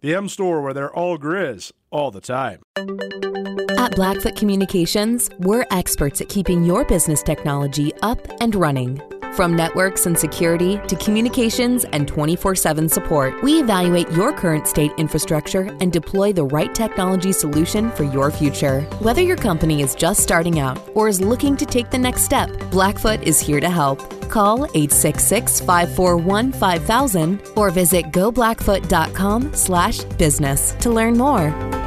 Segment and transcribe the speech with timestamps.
[0.00, 2.62] The M Store, where they're all Grizz all the time.
[3.78, 9.02] At Blackfoot Communications, we're experts at keeping your business technology up and running.
[9.34, 14.92] From networks and security to communications and 24 7 support, we evaluate your current state
[14.98, 18.82] infrastructure and deploy the right technology solution for your future.
[19.00, 22.50] Whether your company is just starting out or is looking to take the next step,
[22.70, 24.17] Blackfoot is here to help.
[24.28, 31.77] Call 866 541 5000 or visit goblackfoot.com slash business to learn more.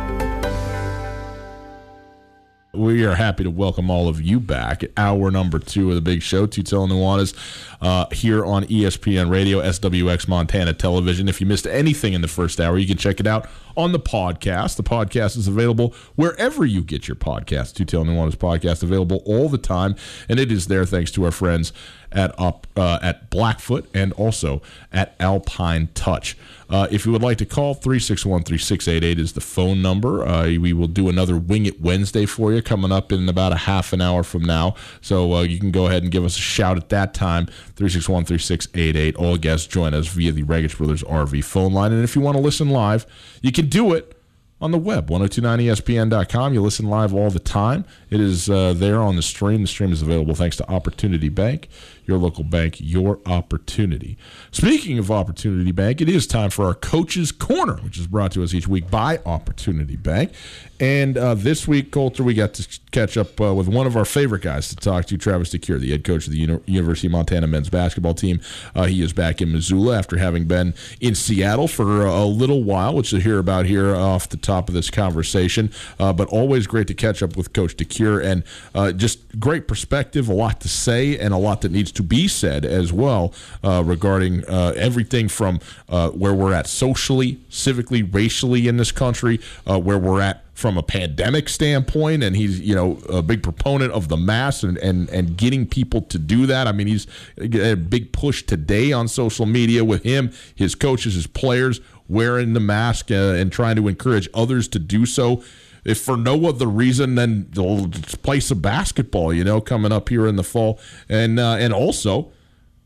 [2.73, 6.01] We are happy to welcome all of you back at hour number two of the
[6.01, 7.35] big show, Tutel Nuanez,
[7.81, 11.27] uh, here on ESPN Radio, SWX Montana Television.
[11.27, 13.99] If you missed anything in the first hour, you can check it out on the
[13.99, 14.77] podcast.
[14.77, 17.73] The podcast is available wherever you get your podcast.
[17.73, 19.93] Tutel Nuanez podcast available all the time,
[20.29, 21.73] and it is there thanks to our friends
[22.13, 24.61] at uh, at Blackfoot and also
[24.93, 26.37] at Alpine Touch.
[26.71, 30.25] Uh, if you would like to call, 361 3688 is the phone number.
[30.25, 33.57] Uh, we will do another Wing It Wednesday for you coming up in about a
[33.57, 34.75] half an hour from now.
[35.01, 38.23] So uh, you can go ahead and give us a shout at that time, 361
[38.23, 39.15] 3688.
[39.17, 41.91] All guests join us via the Reggich Brothers RV phone line.
[41.91, 43.05] And if you want to listen live,
[43.41, 44.17] you can do it
[44.61, 46.53] on the web, 1029ESPN.com.
[46.53, 47.83] You listen live all the time.
[48.09, 49.61] It is uh, there on the stream.
[49.61, 51.67] The stream is available thanks to Opportunity Bank,
[52.05, 54.17] your local bank, your opportunity.
[54.51, 58.43] Speaking of Opportunity Bank, it is time for our Coach's Corner, which is brought to
[58.43, 60.31] us each week by Opportunity Bank.
[60.79, 64.03] And uh, this week, Colter, we got to catch up uh, with one of our
[64.03, 67.11] favorite guys to talk to, Travis DeCuire, the head coach of the Uni- University of
[67.11, 68.41] Montana men's basketball team.
[68.73, 72.95] Uh, he is back in Missoula after having been in Seattle for a little while,
[72.95, 75.71] which you'll hear about here off the top of this conversation.
[75.99, 80.27] Uh, but always great to catch up with Coach DeCuire and uh, just great perspective,
[80.27, 83.83] a lot to say, and a lot that needs to be said as well uh,
[83.85, 89.79] regarding uh, everything from uh, where we're at socially, civically, racially in this country, uh,
[89.79, 94.09] where we're at from a pandemic standpoint and he's you know a big proponent of
[94.09, 96.67] the mask and and, and getting people to do that.
[96.67, 97.07] I mean he's
[97.37, 102.59] a big push today on social media with him his coaches his players wearing the
[102.59, 105.43] mask uh, and trying to encourage others to do so
[105.83, 110.27] if for no other reason than just play some basketball you know coming up here
[110.27, 112.31] in the fall and uh, and also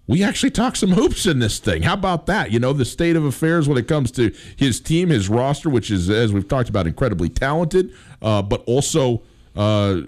[0.08, 1.82] we actually talk some hoops in this thing.
[1.82, 2.52] How about that?
[2.52, 5.90] You know, the state of affairs when it comes to his team, his roster, which
[5.90, 7.92] is, as we've talked about, incredibly talented,
[8.22, 9.24] uh, but also,
[9.56, 10.02] uh,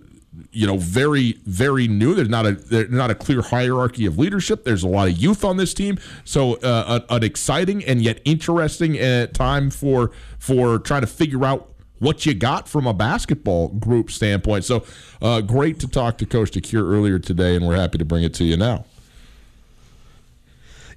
[0.52, 2.14] you know, very, very new.
[2.14, 4.64] There's not a there's not a clear hierarchy of leadership.
[4.66, 8.22] There's a lot of youth on this team, so uh, an, an exciting and yet
[8.24, 13.70] interesting uh, time for for trying to figure out what you got from a basketball
[13.70, 14.66] group standpoint.
[14.66, 14.84] So
[15.22, 18.34] uh, great to talk to Coach DeCuire earlier today, and we're happy to bring it
[18.36, 18.86] to you now.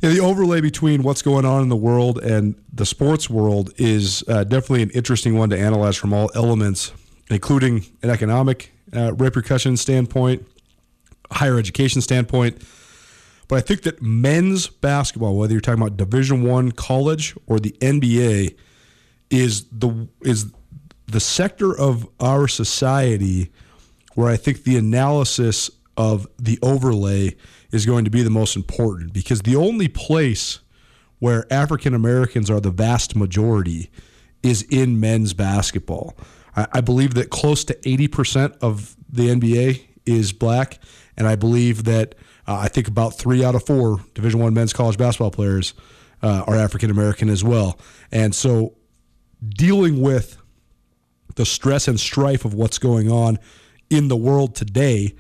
[0.01, 4.25] Yeah, the overlay between what's going on in the world and the sports world is
[4.29, 6.93] uh, definitely an interesting one to analyze from all elements,
[7.29, 10.47] including an economic uh, repercussion standpoint,
[11.31, 12.63] higher education standpoint.
[13.47, 17.73] But I think that men's basketball, whether you're talking about Division One college or the
[17.81, 18.57] NBA,
[19.29, 20.51] is the is
[21.11, 23.51] the sector of our society
[24.15, 27.37] where I think the analysis of the overlay
[27.73, 30.61] is going to be the most important because the only place
[31.19, 33.91] where African Americans are the vast majority
[34.43, 36.17] is in men's basketball.
[36.57, 40.79] I, I believe that close to 80% of the NBA is black,
[41.17, 42.15] and I believe that
[42.47, 45.75] uh, I think about three out of four Division One men's college basketball players
[46.23, 47.79] uh, are African American as well.
[48.11, 48.75] And so,
[49.49, 50.40] dealing with
[51.37, 53.39] the stress and strife of what's going on
[53.89, 55.15] in the world today,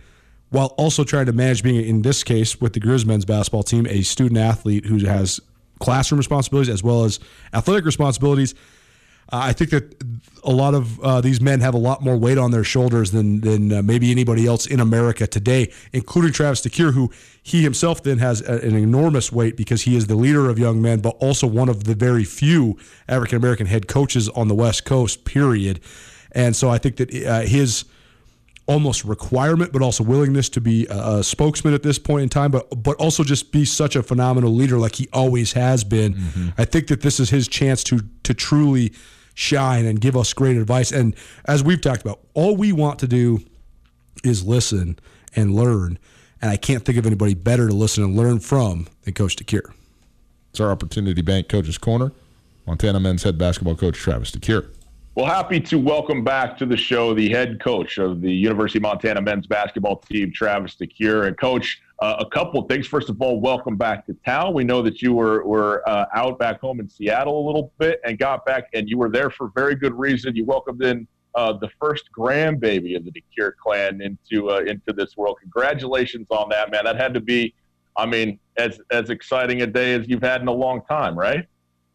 [0.51, 3.87] while also trying to manage being, in this case, with the Grizz men's basketball team,
[3.87, 5.41] a student athlete who has
[5.81, 7.19] classroom responsibilities as well as
[7.55, 8.55] athletic responsibilities.
[9.33, 10.03] Uh, I think that
[10.43, 13.41] a lot of uh, these men have a lot more weight on their shoulders than
[13.41, 17.11] than uh, maybe anybody else in America today, including Travis DeCuire, who
[17.43, 20.81] he himself then has a, an enormous weight because he is the leader of young
[20.81, 22.79] men, but also one of the very few
[23.09, 25.25] African American head coaches on the West Coast.
[25.25, 25.81] Period.
[26.33, 27.85] And so I think that uh, his
[28.67, 32.83] almost requirement, but also willingness to be a, spokesman at this point in time, but
[32.83, 36.15] but also just be such a phenomenal leader like he always has been.
[36.15, 36.49] Mm-hmm.
[36.57, 38.93] I think that this is his chance to to truly
[39.41, 40.93] shine and give us great advice.
[40.93, 41.17] And
[41.47, 43.41] as we've talked about, all we want to do
[44.23, 44.99] is listen
[45.35, 45.99] and learn.
[46.43, 49.73] And I can't think of anybody better to listen and learn from than Coach DeCuire.
[50.51, 52.13] It's our Opportunity Bank Coach's Corner.
[52.67, 54.69] Montana men's head basketball coach Travis DeCuire.
[55.21, 58.85] Well, happy to welcome back to the show the head coach of the University of
[58.85, 61.27] Montana men's basketball team, Travis DeCuire.
[61.27, 62.87] And, coach, uh, a couple of things.
[62.87, 64.55] First of all, welcome back to town.
[64.55, 68.01] We know that you were, were uh, out back home in Seattle a little bit
[68.03, 70.35] and got back, and you were there for very good reason.
[70.35, 75.19] You welcomed in uh, the first grandbaby of the DeCuire clan into uh, into this
[75.19, 75.37] world.
[75.43, 76.87] Congratulations on that, man.
[76.87, 77.53] That had to be,
[77.95, 81.47] I mean, as as exciting a day as you've had in a long time, right?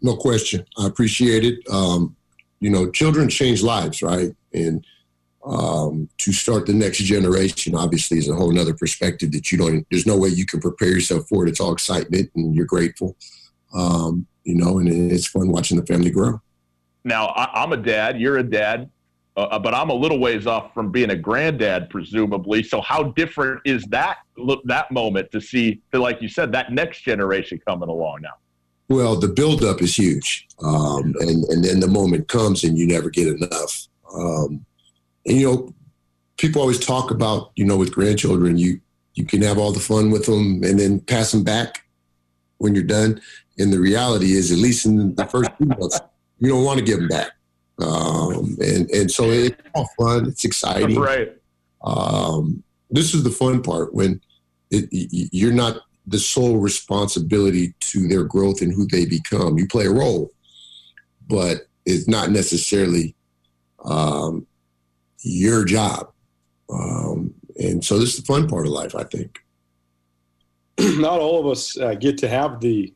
[0.03, 0.63] No question.
[0.77, 1.67] I appreciate it.
[1.71, 2.15] Um,
[2.59, 4.35] you know, children change lives, right?
[4.53, 4.85] And
[5.45, 9.85] um, to start the next generation, obviously, is a whole other perspective that you don't.
[9.91, 11.49] There's no way you can prepare yourself for it.
[11.49, 13.15] It's all excitement, and you're grateful,
[13.73, 16.41] um, you know, and it's fun watching the family grow.
[17.03, 18.19] Now, I, am a dad.
[18.19, 18.89] You're a dad.
[19.37, 22.63] Uh, uh, but I'm a little ways off from being a granddad, presumably.
[22.63, 24.19] So, how different is that
[24.63, 28.35] that moment to see, to, like you said, that next generation coming along now?
[28.87, 33.09] Well, the buildup is huge, um, and and then the moment comes and you never
[33.09, 33.87] get enough.
[34.13, 34.65] Um,
[35.25, 35.73] and you know,
[36.37, 38.79] people always talk about you know with grandchildren you
[39.15, 41.85] you can have all the fun with them and then pass them back
[42.57, 43.21] when you're done.
[43.57, 45.99] And the reality is, at least in the first few months,
[46.39, 47.31] you don't want to give them back.
[47.79, 50.27] Um, and and so it's all fun.
[50.27, 50.99] It's exciting.
[50.99, 51.33] Right.
[51.83, 54.21] Um, this is the fun part when
[54.71, 59.57] it, you're not the sole responsibility to their growth and who they become.
[59.57, 60.31] You play a role,
[61.27, 63.15] but it's not necessarily
[63.83, 64.45] um,
[65.21, 66.11] your job.
[66.69, 69.39] Um, and so this is the fun part of life, I think.
[70.79, 72.93] Not all of us uh, get to have the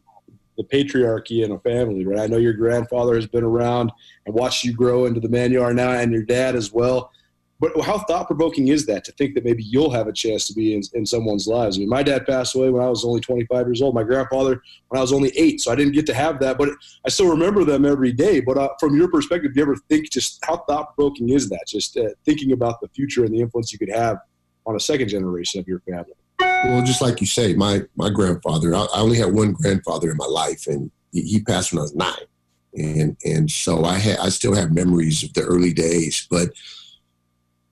[0.57, 2.19] the patriarchy in a family, right?
[2.19, 3.93] I know your grandfather has been around
[4.25, 7.11] and watched you grow into the man you are now, and your dad as well.
[7.59, 10.53] But how thought provoking is that to think that maybe you'll have a chance to
[10.53, 11.77] be in, in someone's lives?
[11.77, 13.93] I mean, my dad passed away when I was only 25 years old.
[13.93, 16.57] My grandfather when I was only eight, so I didn't get to have that.
[16.57, 16.69] But
[17.05, 18.39] I still remember them every day.
[18.39, 21.65] But uh, from your perspective, do you ever think just how thought provoking is that?
[21.67, 24.19] Just uh, thinking about the future and the influence you could have
[24.65, 26.13] on a second generation of your family.
[26.39, 28.73] Well, just like you say, my my grandfather.
[28.73, 31.81] I, I only had one grandfather in my life, and he, he passed when I
[31.81, 32.13] was nine,
[32.73, 36.51] and and so I had I still have memories of the early days, but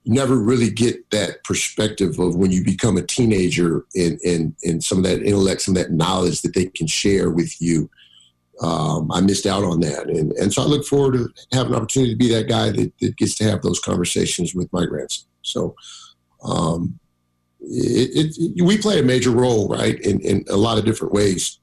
[0.08, 4.98] never really get that perspective of when you become a teenager and, and, and some
[4.98, 7.90] of that intellect, some of that knowledge that they can share with you.
[8.60, 10.08] Um, I missed out on that.
[10.08, 12.92] And, and so I look forward to having an opportunity to be that guy that,
[13.00, 15.28] that gets to have those conversations with my grandson.
[15.42, 15.76] So
[16.42, 16.98] um,
[17.60, 21.58] it, it, we play a major role, right, in, in a lot of different ways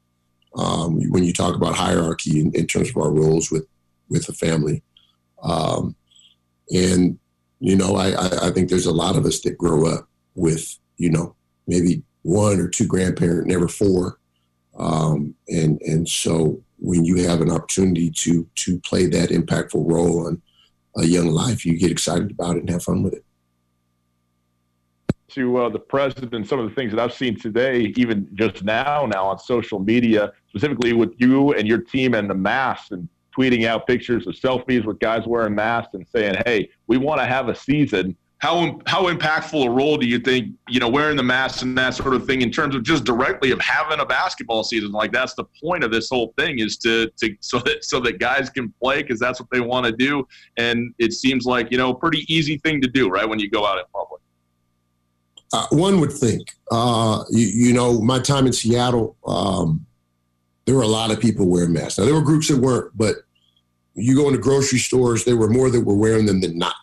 [0.56, 3.68] um, when you talk about hierarchy in, in, terms of our roles with,
[4.10, 4.84] with a family.
[5.44, 5.96] Um,
[6.74, 7.20] and
[7.60, 11.10] you know, I, I think there's a lot of us that grow up with, you
[11.10, 11.36] know,
[11.68, 14.20] maybe one or two grandparents, never four.
[14.78, 20.28] Um, and and so when you have an opportunity to to play that impactful role
[20.28, 20.42] on
[20.98, 23.26] a young life, you get excited about it and have fun with it.
[25.30, 29.06] To uh, the president, some of the things that I've seen today, even just now,
[29.06, 33.66] now on social media, specifically with you and your team and the mass and tweeting
[33.66, 37.50] out pictures of selfies with guys wearing masks and saying, "Hey, we want to have
[37.50, 41.62] a season." How how impactful a role do you think you know wearing the masks
[41.62, 44.92] and that sort of thing in terms of just directly of having a basketball season?
[44.92, 48.20] Like that's the point of this whole thing is to to so that so that
[48.20, 50.28] guys can play because that's what they want to do,
[50.58, 53.50] and it seems like you know a pretty easy thing to do right when you
[53.50, 54.22] go out in public.
[55.54, 59.86] Uh, one would think, uh, you, you, know, my time in Seattle, um,
[60.66, 61.98] there were a lot of people wearing masks.
[61.98, 63.18] Now there were groups that weren't, but
[63.94, 66.76] you go into grocery stores, there were more that were wearing them than not.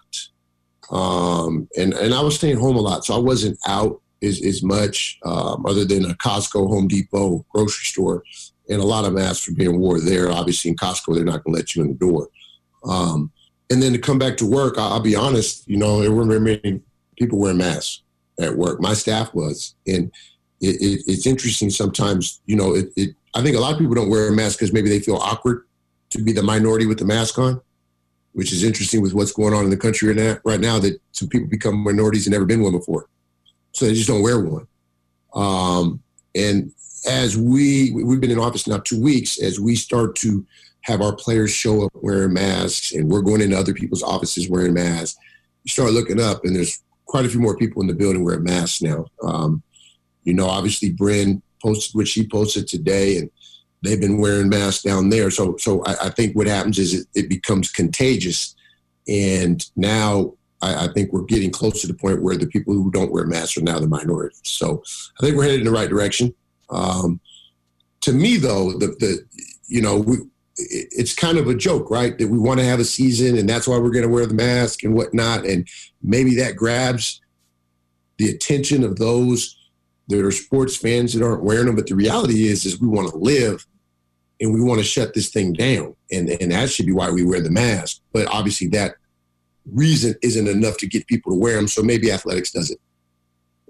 [0.90, 3.04] Um, and, and I was staying home a lot.
[3.04, 7.84] So I wasn't out as, as much, um, other than a Costco, Home Depot, grocery
[7.84, 8.22] store,
[8.68, 10.30] and a lot of masks were being worn there.
[10.30, 12.28] Obviously, in Costco, they're not going to let you in the door.
[12.84, 13.32] Um,
[13.70, 16.42] and then to come back to work, I'll, I'll be honest, you know, there weren't
[16.42, 16.80] many
[17.18, 18.02] people wearing masks
[18.40, 18.80] at work.
[18.80, 19.74] My staff was.
[19.86, 20.12] And
[20.60, 23.94] it, it, it's interesting sometimes, you know, it, it, I think a lot of people
[23.94, 25.64] don't wear a mask because maybe they feel awkward
[26.10, 27.60] to be the minority with the mask on,
[28.32, 30.12] which is interesting with what's going on in the country
[30.44, 33.08] right now, that some people become minorities and never been one before.
[33.72, 34.66] So they just don't wear one.
[35.34, 36.02] Um,
[36.34, 36.72] and
[37.08, 40.46] as we, we've been in office now two weeks, as we start to
[40.82, 44.74] have our players show up wearing masks and we're going into other people's offices wearing
[44.74, 45.18] masks,
[45.64, 48.44] you start looking up and there's quite a few more people in the building wearing
[48.44, 49.06] masks now.
[49.22, 49.62] Um,
[50.24, 53.30] you know, obviously Bryn posted what she posted today and
[53.82, 55.30] they've been wearing masks down there.
[55.30, 58.54] So, so I, I think what happens is it, it, becomes contagious.
[59.08, 62.90] And now I, I, think we're getting close to the point where the people who
[62.90, 64.36] don't wear masks are now the minority.
[64.44, 64.82] So
[65.18, 66.34] I think we're headed in the right direction.
[66.70, 67.20] Um,
[68.02, 69.24] to me, though, the, the
[69.66, 70.16] you know, we,
[70.56, 72.16] it's kind of a joke, right?
[72.18, 74.34] That we want to have a season and that's why we're going to wear the
[74.34, 75.44] mask and whatnot.
[75.44, 75.66] And
[76.02, 77.20] maybe that grabs
[78.18, 79.56] the attention of those
[80.08, 81.76] that are sports fans that aren't wearing them.
[81.76, 83.66] But the reality is, is we want to live
[84.40, 85.94] and we want to shut this thing down.
[86.10, 88.00] And, and that should be why we wear the mask.
[88.12, 88.96] But obviously that
[89.70, 91.68] reason isn't enough to get people to wear them.
[91.68, 92.78] So maybe athletics does it.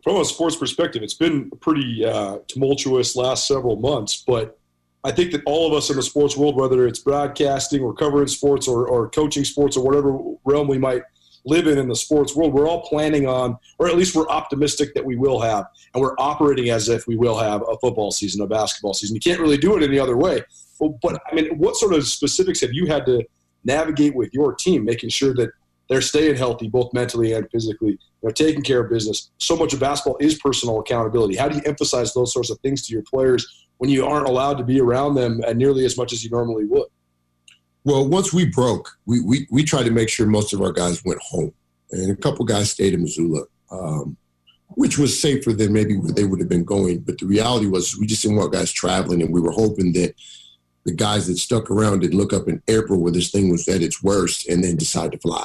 [0.03, 4.59] From a sports perspective, it's been pretty uh, tumultuous last several months, but
[5.05, 8.29] I think that all of us in the sports world, whether it's broadcasting or covering
[8.29, 11.03] sports or, or coaching sports or whatever realm we might
[11.45, 14.95] live in in the sports world, we're all planning on, or at least we're optimistic
[14.95, 18.43] that we will have, and we're operating as if we will have a football season,
[18.43, 19.15] a basketball season.
[19.15, 20.43] You can't really do it any other way.
[20.79, 23.25] But, but I mean, what sort of specifics have you had to
[23.65, 25.51] navigate with your team, making sure that
[25.89, 29.31] they're staying healthy, both mentally and physically, know, taking care of business.
[29.39, 31.37] So much of basketball is personal accountability.
[31.37, 34.59] How do you emphasize those sorts of things to your players when you aren't allowed
[34.59, 36.87] to be around them nearly as much as you normally would?
[37.85, 41.05] Well, once we broke, we, we, we tried to make sure most of our guys
[41.05, 41.53] went home.
[41.91, 44.17] And a couple guys stayed in Missoula, um,
[44.69, 47.01] which was safer than maybe where they would have been going.
[47.01, 50.15] But the reality was we just didn't want guys traveling, and we were hoping that
[50.85, 53.83] the guys that stuck around did look up in April where this thing was at
[53.83, 55.45] its worst and then decide to fly.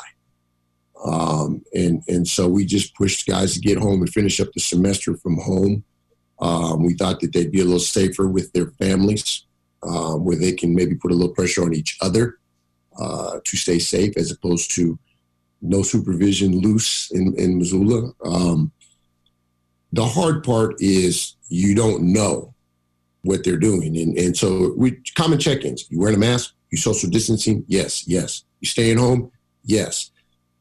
[1.03, 4.59] Um, and and so we just pushed guys to get home and finish up the
[4.59, 5.83] semester from home.
[6.39, 9.43] Um, we thought that they'd be a little safer with their families,
[9.83, 12.39] um, where they can maybe put a little pressure on each other
[12.99, 14.97] uh, to stay safe, as opposed to
[15.61, 18.11] no supervision loose in, in Missoula.
[18.23, 18.71] Um,
[19.91, 22.53] the hard part is you don't know
[23.23, 25.89] what they're doing, and and so we common check-ins.
[25.89, 26.53] You wearing a mask?
[26.71, 27.63] You social distancing?
[27.67, 28.43] Yes, yes.
[28.59, 29.31] You staying home?
[29.63, 30.11] Yes.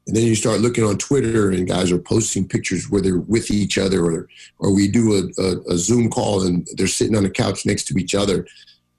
[0.07, 3.51] And then you start looking on Twitter, and guys are posting pictures where they're with
[3.51, 7.25] each other, or or we do a, a, a Zoom call and they're sitting on
[7.25, 8.47] the couch next to each other.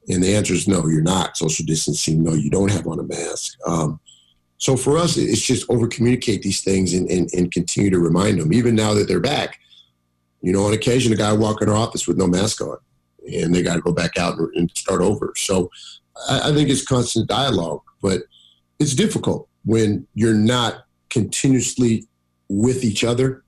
[0.09, 2.23] And the answer is no, you're not social distancing.
[2.23, 3.57] No, you don't have on a mask.
[3.65, 3.99] Um,
[4.57, 8.39] so for us, it's just over communicate these things and, and, and, continue to remind
[8.39, 8.51] them.
[8.53, 9.59] Even now that they're back,
[10.41, 12.77] you know, on occasion, a guy walk in our office with no mask on,
[13.31, 15.33] and they got to go back out and, and start over.
[15.35, 15.69] So
[16.27, 18.21] I, I think it's constant dialogue, but
[18.79, 22.07] it's difficult when you're not continuously
[22.49, 23.43] with each other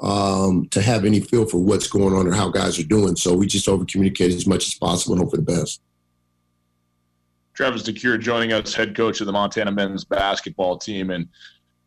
[0.00, 3.16] um, to have any feel for what's going on or how guys are doing.
[3.16, 5.80] So we just over communicate as much as possible and hope for the best.
[7.58, 11.10] Travis DeCuire joining us, head coach of the Montana men's basketball team.
[11.10, 11.26] And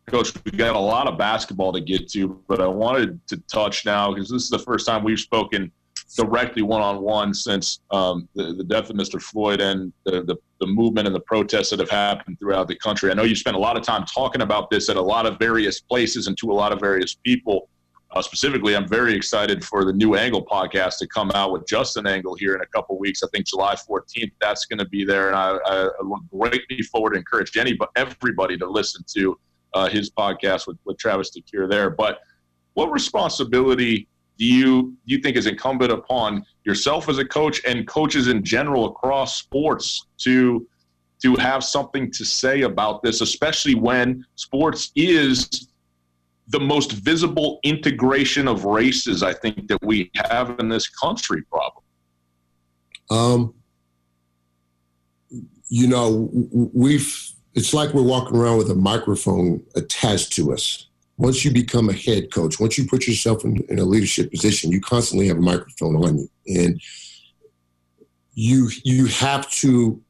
[0.06, 3.86] coach, we got a lot of basketball to get to, but I wanted to touch
[3.86, 5.72] now because this is the first time we've spoken
[6.14, 9.18] directly one on one since um, the, the, death of Mr.
[9.18, 13.10] Floyd and the, the, the, movement and the protests that have happened throughout the country.
[13.10, 15.38] I know you spent a lot of time talking about this at a lot of
[15.38, 17.70] various places and to a lot of various people.
[18.14, 22.06] Uh, specifically, I'm very excited for the new Angle podcast to come out with Justin
[22.06, 23.22] Angle here in a couple weeks.
[23.22, 25.28] I think July 14th, that's going to be there.
[25.28, 29.38] And I, I, look greatly forward to encourage anybody, everybody to listen to
[29.72, 31.88] uh, his podcast with, with Travis DeCuire there.
[31.88, 32.18] But
[32.74, 37.86] what responsibility do you do you think is incumbent upon yourself as a coach and
[37.86, 40.66] coaches in general across sports to
[41.22, 45.68] to have something to say about this, especially when sports is
[46.48, 51.84] the most visible integration of races I think that we have in this country problem.
[53.10, 53.54] Um,
[55.68, 60.86] you know, we've it's like we're walking around with a microphone attached to us
[61.18, 64.72] once you become a head coach, once you put yourself in, in, a leadership position,
[64.72, 66.80] you constantly have a microphone on you, and
[68.34, 70.02] you you have to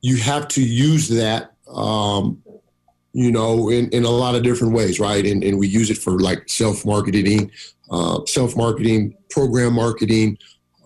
[0.00, 2.42] you have to use that um,
[3.14, 5.24] you know, in, in a lot of different ways, right?
[5.24, 7.50] And, and we use it for like self marketing,
[7.90, 10.36] uh, self marketing, program marketing,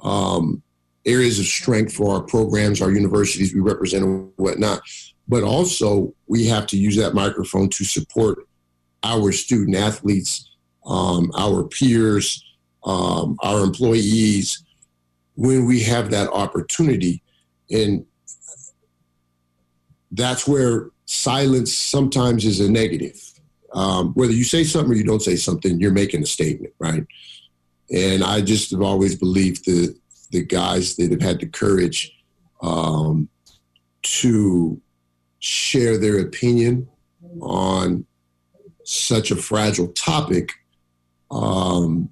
[0.02, 0.62] um,
[1.06, 4.82] areas of strength for our programs, our universities we represent, and whatnot.
[5.26, 8.46] But also, we have to use that microphone to support
[9.02, 10.50] our student athletes,
[10.84, 12.44] um, our peers,
[12.84, 14.64] um, our employees
[15.34, 17.22] when we have that opportunity.
[17.70, 18.04] And
[20.10, 23.18] that's where silence sometimes is a negative.
[23.72, 27.04] Um, whether you say something or you don't say something, you're making a statement, right?
[27.90, 29.96] And I just have always believed the
[30.30, 32.14] the guys that have had the courage
[32.60, 33.30] um,
[34.02, 34.78] to
[35.38, 36.86] share their opinion
[37.40, 38.04] on
[38.84, 40.52] such a fragile topic
[41.30, 42.10] um,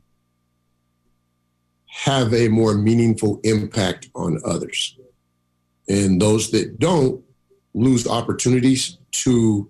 [1.85, 4.97] have a more meaningful impact on others.
[5.88, 7.23] And those that don't
[7.76, 9.68] lose opportunities to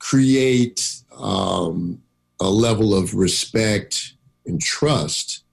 [0.00, 2.02] create um,
[2.40, 4.14] a level of respect
[4.44, 5.44] and trust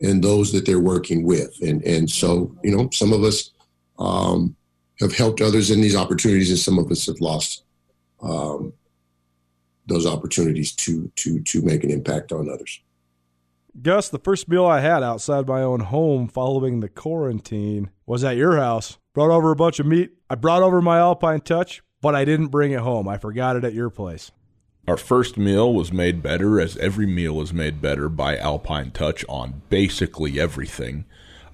[0.00, 1.56] in those that they're working with.
[1.62, 3.50] And, and so, you know, some of us
[3.98, 4.56] um,
[4.98, 7.64] have helped others in these opportunities, and some of us have lost
[8.22, 8.72] um,
[9.86, 12.80] those opportunities to, to, to make an impact on others.
[13.82, 18.36] Gus, the first meal I had outside my own home following the quarantine was at
[18.36, 18.98] your house.
[19.12, 20.12] Brought over a bunch of meat.
[20.34, 23.06] I brought over my Alpine Touch, but I didn't bring it home.
[23.06, 24.32] I forgot it at your place.
[24.88, 29.24] Our first meal was made better, as every meal is made better by Alpine Touch
[29.28, 31.04] on basically everything.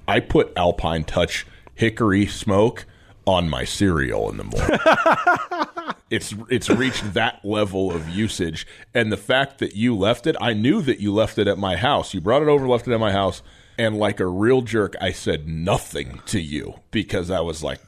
[0.09, 2.87] I put Alpine Touch hickory smoke
[3.27, 5.95] on my cereal in the morning.
[6.11, 10.55] it's it's reached that level of usage, and the fact that you left it, I
[10.55, 12.15] knew that you left it at my house.
[12.15, 13.43] You brought it over, left it at my house,
[13.77, 17.81] and like a real jerk, I said nothing to you because I was like,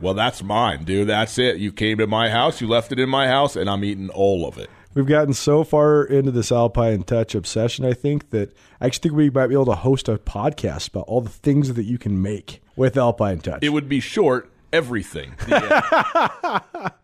[0.00, 1.08] "Well, that's mine, dude.
[1.08, 1.56] That's it.
[1.56, 4.46] You came to my house, you left it in my house, and I'm eating all
[4.46, 8.86] of it." We've gotten so far into this Alpine Touch obsession, I think, that I
[8.86, 11.84] actually think we might be able to host a podcast about all the things that
[11.84, 13.60] you can make with Alpine Touch.
[13.62, 15.34] It would be short everything.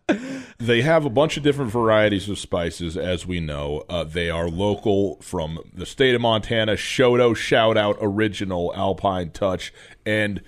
[0.09, 3.85] The, they have a bunch of different varieties of spices, as we know.
[3.87, 6.73] Uh, they are local from the state of Montana.
[6.73, 9.71] Shoto shout out original Alpine Touch.
[10.07, 10.41] And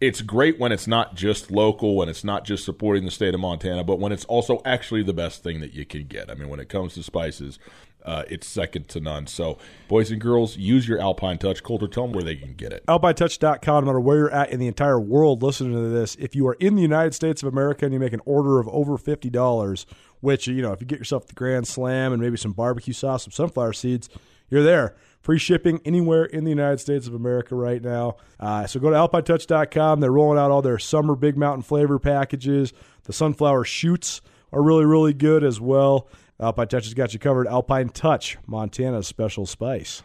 [0.00, 3.40] it's great when it's not just local, when it's not just supporting the state of
[3.40, 6.30] Montana, but when it's also actually the best thing that you can get.
[6.30, 7.58] I mean, when it comes to spices,
[8.04, 9.26] uh, it's second to none.
[9.26, 9.58] So,
[9.88, 11.62] boys and girls, use your Alpine Touch.
[11.62, 12.84] Colter, tell them where they can get it.
[12.86, 16.46] AlpineTouch.com, no matter where you're at in the entire world listening to this, if you
[16.48, 19.84] are in the United States of America and you make an order of over $50,
[20.20, 23.24] which, you know, if you get yourself the Grand Slam and maybe some barbecue sauce,
[23.24, 24.08] some sunflower seeds,
[24.48, 24.96] you're there.
[25.20, 28.16] Free shipping anywhere in the United States of America right now.
[28.38, 30.00] Uh, so go to alpinetouch.com.
[30.00, 32.72] They're rolling out all their summer Big Mountain flavor packages.
[33.04, 36.08] The sunflower shoots are really, really good as well.
[36.40, 37.46] Alpine Touch has got you covered.
[37.46, 40.02] Alpine Touch, Montana's special spice.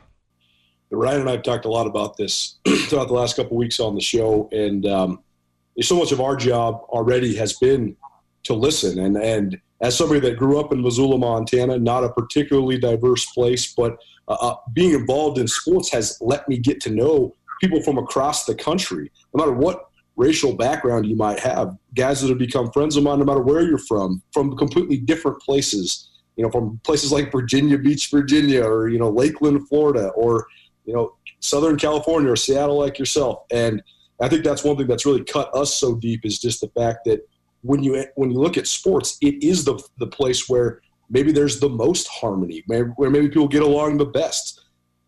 [0.92, 2.56] Ryan and I have talked a lot about this
[2.88, 5.24] throughout the last couple weeks on the show, and um,
[5.82, 7.96] so much of our job already has been
[8.44, 9.00] to listen.
[9.00, 13.74] And and as somebody that grew up in Missoula, Montana, not a particularly diverse place,
[13.74, 17.98] but uh, uh being involved in sports has let me get to know people from
[17.98, 21.76] across the country, no matter what racial background you might have.
[21.94, 25.42] Guys that have become friends of mine, no matter where you're from, from completely different
[25.42, 30.48] places you know, from places like Virginia Beach, Virginia, or you know, Lakeland, Florida, or
[30.86, 33.44] you know, Southern California or Seattle, like yourself.
[33.52, 33.82] And
[34.22, 37.00] I think that's one thing that's really cut us so deep is just the fact
[37.06, 37.28] that
[37.62, 41.60] when you when you look at sports, it is the the place where maybe there's
[41.60, 44.62] the most harmony, where maybe people get along the best.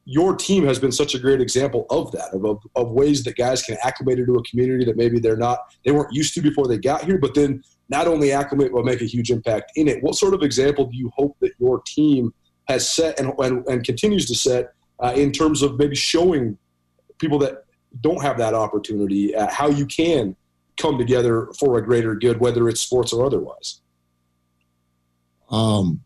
[0.05, 3.35] Your team has been such a great example of that, of, of, of ways that
[3.35, 6.67] guys can acclimate into a community that maybe they're not, they weren't used to before
[6.67, 10.01] they got here, but then not only acclimate but make a huge impact in it.
[10.01, 12.33] What sort of example do you hope that your team
[12.67, 16.57] has set and, and, and continues to set uh, in terms of maybe showing
[17.19, 17.65] people that
[18.01, 20.35] don't have that opportunity uh, how you can
[20.77, 23.81] come together for a greater good, whether it's sports or otherwise?
[25.49, 26.01] Um,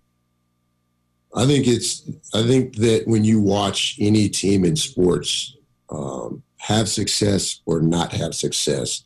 [1.35, 2.09] I think it's.
[2.33, 5.55] I think that when you watch any team in sports
[5.89, 9.03] um, have success or not have success,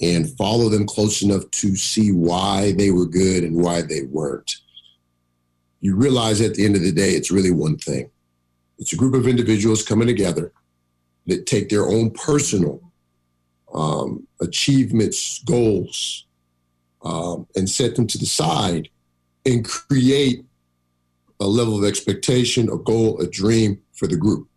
[0.00, 4.56] and follow them close enough to see why they were good and why they weren't.
[5.80, 8.10] You realize at the end of the day, it's really one thing
[8.78, 10.52] it's a group of individuals coming together
[11.26, 12.80] that take their own personal
[13.72, 16.26] um, achievements, goals,
[17.02, 18.88] um, and set them to the side
[19.46, 20.44] and create
[21.40, 24.48] a level of expectation, a goal, a dream for the group.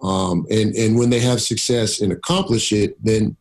[0.00, 3.36] Um, and, and when they have success and accomplish it, then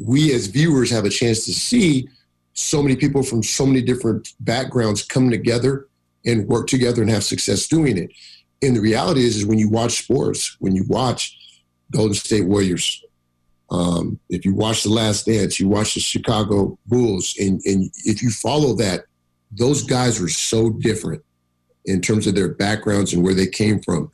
[0.00, 2.08] we as viewers have a chance to see
[2.52, 5.88] so many people from so many different backgrounds come together
[6.24, 8.10] and work together and have success doing it.
[8.62, 11.36] And the reality is, is when you watch sports, when you watch
[11.90, 13.02] Golden State Warriors,
[13.70, 18.22] um, if you watch The Last Dance, you watch the Chicago Bulls, and, and if
[18.22, 19.04] you follow that,
[19.50, 21.22] those guys were so different
[21.84, 24.10] in terms of their backgrounds and where they came from.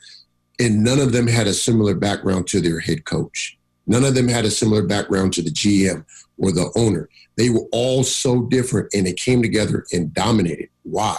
[0.61, 3.59] And none of them had a similar background to their head coach.
[3.87, 6.05] None of them had a similar background to the GM
[6.39, 7.09] or the owner.
[7.37, 10.69] They were all so different and they came together and dominated.
[10.83, 11.19] Why?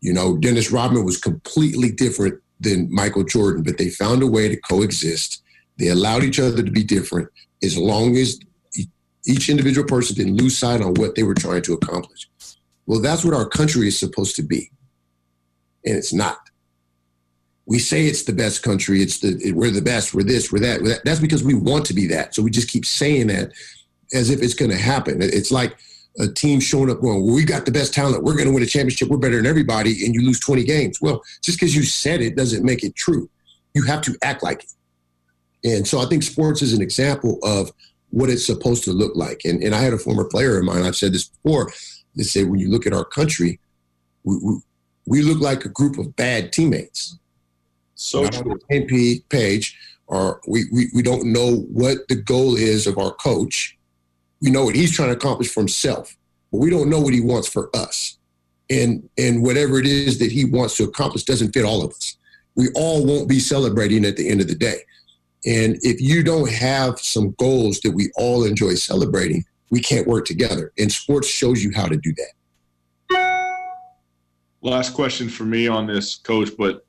[0.00, 4.48] You know, Dennis Rodman was completely different than Michael Jordan, but they found a way
[4.48, 5.42] to coexist.
[5.78, 7.28] They allowed each other to be different
[7.62, 8.38] as long as
[9.26, 12.28] each individual person didn't lose sight on what they were trying to accomplish.
[12.86, 14.70] Well, that's what our country is supposed to be.
[15.84, 16.38] And it's not.
[17.66, 19.00] We say it's the best country.
[19.00, 20.14] It's the we're the best.
[20.14, 20.52] We're this.
[20.52, 20.82] We're that.
[20.82, 21.04] We're that.
[21.04, 22.34] That's because we want to be that.
[22.34, 23.52] So we just keep saying that
[24.12, 25.22] as if it's going to happen.
[25.22, 25.76] It's like
[26.18, 28.22] a team showing up going, well, "We got the best talent.
[28.22, 29.08] We're going to win a championship.
[29.08, 31.00] We're better than everybody," and you lose 20 games.
[31.00, 33.30] Well, just because you said it doesn't make it true.
[33.72, 34.72] You have to act like it.
[35.64, 37.72] And so I think sports is an example of
[38.10, 39.40] what it's supposed to look like.
[39.44, 40.82] And, and I had a former player of mine.
[40.82, 41.72] I've said this before.
[42.16, 43.58] That said, when you look at our country,
[44.22, 44.54] we, we,
[45.06, 47.18] we look like a group of bad teammates.
[47.94, 52.56] So Not on the same page, or we, we, we don't know what the goal
[52.56, 53.76] is of our coach.
[54.40, 56.16] We know what he's trying to accomplish for himself,
[56.52, 58.18] but we don't know what he wants for us.
[58.70, 62.16] And and whatever it is that he wants to accomplish doesn't fit all of us.
[62.54, 64.78] We all won't be celebrating at the end of the day.
[65.46, 69.44] And if you don't have some goals that we all enjoy celebrating,
[69.74, 70.72] we can't work together.
[70.78, 72.32] And sports shows you how to do that.
[74.62, 76.86] Last question for me on this, coach, but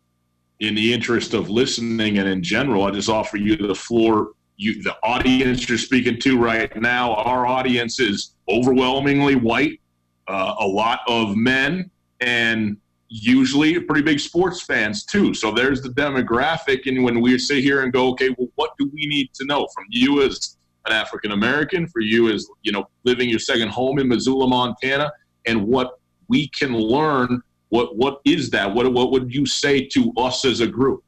[0.59, 4.33] in the interest of listening and in general, I just offer you the floor.
[4.57, 9.81] You, the audience you're speaking to right now, our audience is overwhelmingly white,
[10.27, 11.89] uh, a lot of men,
[12.21, 12.77] and
[13.09, 15.33] usually pretty big sports fans too.
[15.33, 16.85] So there's the demographic.
[16.85, 19.67] And when we sit here and go, okay, well, what do we need to know
[19.73, 23.99] from you as an African American, for you as you know living your second home
[23.99, 25.11] in Missoula, Montana,
[25.45, 27.41] and what we can learn.
[27.69, 28.73] What what is that?
[28.73, 31.03] What what would you say to us as a group?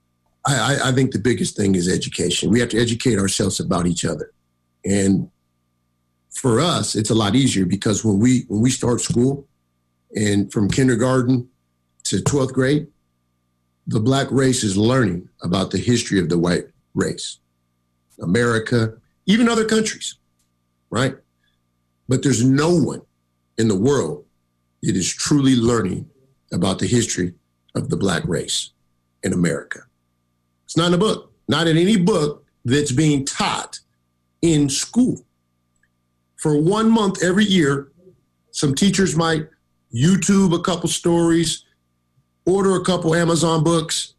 [0.46, 2.50] I, I think the biggest thing is education.
[2.50, 4.32] We have to educate ourselves about each other,
[4.86, 5.30] and
[6.32, 9.48] for us, it's a lot easier because when we when we start school,
[10.16, 11.50] and from kindergarten
[12.06, 12.88] to twelfth grade,
[13.88, 17.40] the black race is learning about the history of the white race,
[18.22, 18.94] America,
[19.28, 20.16] even other countries,
[20.90, 21.16] right?
[22.08, 23.02] But there's no one
[23.58, 24.26] in the world
[24.82, 26.10] that is truly learning
[26.52, 27.34] about the history
[27.76, 28.72] of the black race
[29.24, 29.82] in America.
[30.66, 33.80] It's not in a book, not in any book that's being taught
[34.42, 35.22] in school.
[36.38, 37.92] For one month every year,
[38.52, 39.48] some teachers might
[39.94, 41.66] YouTube a couple stories,
[42.46, 44.14] order a couple Amazon books,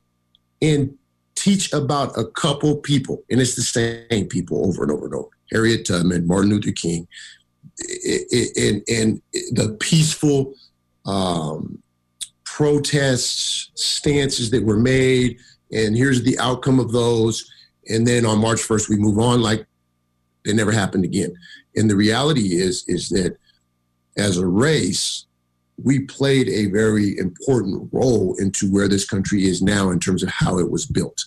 [0.60, 0.97] and
[1.38, 5.28] teach about a couple people, and it's the same people over and over and over.
[5.52, 7.06] Harriet Tubman, Martin Luther King,
[8.56, 9.22] and, and
[9.52, 10.54] the peaceful
[11.06, 11.82] um,
[12.44, 15.38] protests, stances that were made,
[15.72, 17.48] and here's the outcome of those.
[17.88, 19.66] And then on March 1st, we move on like
[20.44, 21.34] they never happened again.
[21.76, 23.36] And the reality is, is that
[24.16, 25.26] as a race,
[25.82, 30.30] we played a very important role into where this country is now in terms of
[30.30, 31.26] how it was built.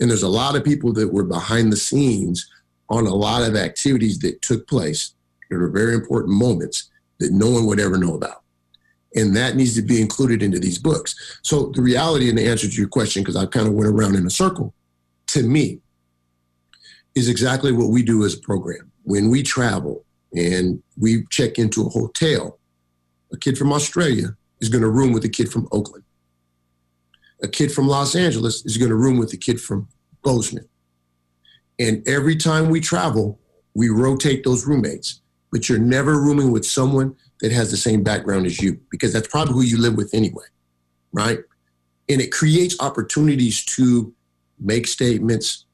[0.00, 2.48] And there's a lot of people that were behind the scenes
[2.88, 5.14] on a lot of activities that took place
[5.50, 8.42] that are very important moments that no one would ever know about.
[9.14, 11.40] And that needs to be included into these books.
[11.42, 14.14] So the reality and the answer to your question, because I kind of went around
[14.14, 14.74] in a circle,
[15.28, 15.80] to me,
[17.14, 18.92] is exactly what we do as a program.
[19.02, 22.58] When we travel and we check into a hotel,
[23.32, 26.04] a kid from Australia is going to room with a kid from Oakland.
[27.42, 29.88] A kid from Los Angeles is going to room with a kid from
[30.22, 30.68] Bozeman.
[31.78, 33.38] And every time we travel,
[33.74, 35.20] we rotate those roommates.
[35.50, 39.28] But you're never rooming with someone that has the same background as you because that's
[39.28, 40.44] probably who you live with anyway,
[41.12, 41.38] right?
[42.08, 44.12] And it creates opportunities to
[44.58, 45.64] make statements,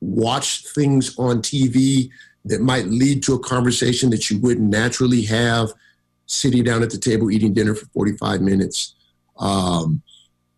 [0.00, 2.10] watch things on TV
[2.44, 5.72] that might lead to a conversation that you wouldn't naturally have
[6.26, 8.94] sitting down at the table eating dinner for 45 minutes.
[9.38, 10.02] Um,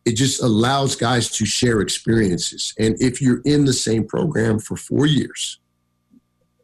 [0.05, 2.75] it just allows guys to share experiences.
[2.79, 5.59] And if you're in the same program for four years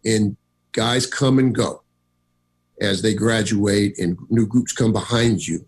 [0.04, 0.36] and
[0.72, 1.82] guys come and go
[2.80, 5.64] as they graduate and new groups come behind you,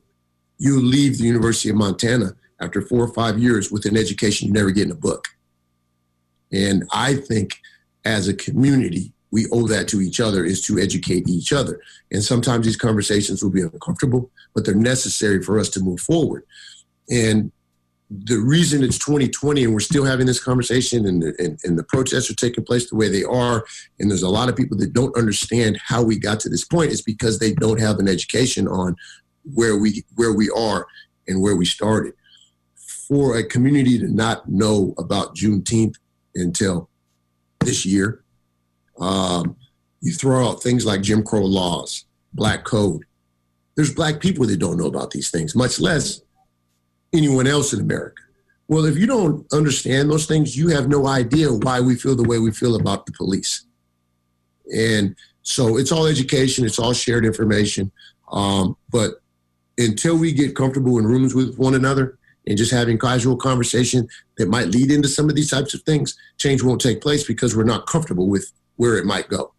[0.58, 4.54] you leave the University of Montana after four or five years with an education you
[4.54, 5.28] never get in a book.
[6.52, 7.60] And I think
[8.04, 11.80] as a community, we owe that to each other is to educate each other.
[12.10, 16.44] And sometimes these conversations will be uncomfortable, but they're necessary for us to move forward.
[17.10, 17.52] And
[18.10, 22.30] the reason it's 2020 and we're still having this conversation and, and, and, the protests
[22.30, 23.66] are taking place the way they are
[23.98, 26.90] and there's a lot of people that don't understand how we got to this point
[26.90, 28.96] is because they don't have an education on
[29.54, 30.86] where we where we are
[31.26, 32.14] and where we started.
[33.08, 35.96] For a community to not know about juneteenth
[36.34, 36.88] until
[37.60, 38.22] this year
[39.00, 39.56] um,
[40.00, 43.04] you throw out things like jim crow laws black code.
[43.74, 46.22] There's black people that don't know about these things much less
[47.12, 48.22] anyone else in America.
[48.68, 52.28] Well, if you don't understand those things, you have no idea why we feel the
[52.28, 53.64] way we feel about the police.
[54.74, 57.90] And so it's all education, it's all shared information.
[58.30, 59.22] Um, but
[59.78, 64.48] until we get comfortable in rooms with one another and just having casual conversation that
[64.48, 67.64] might lead into some of these types of things, change won't take place because we're
[67.64, 69.52] not comfortable with where it might go.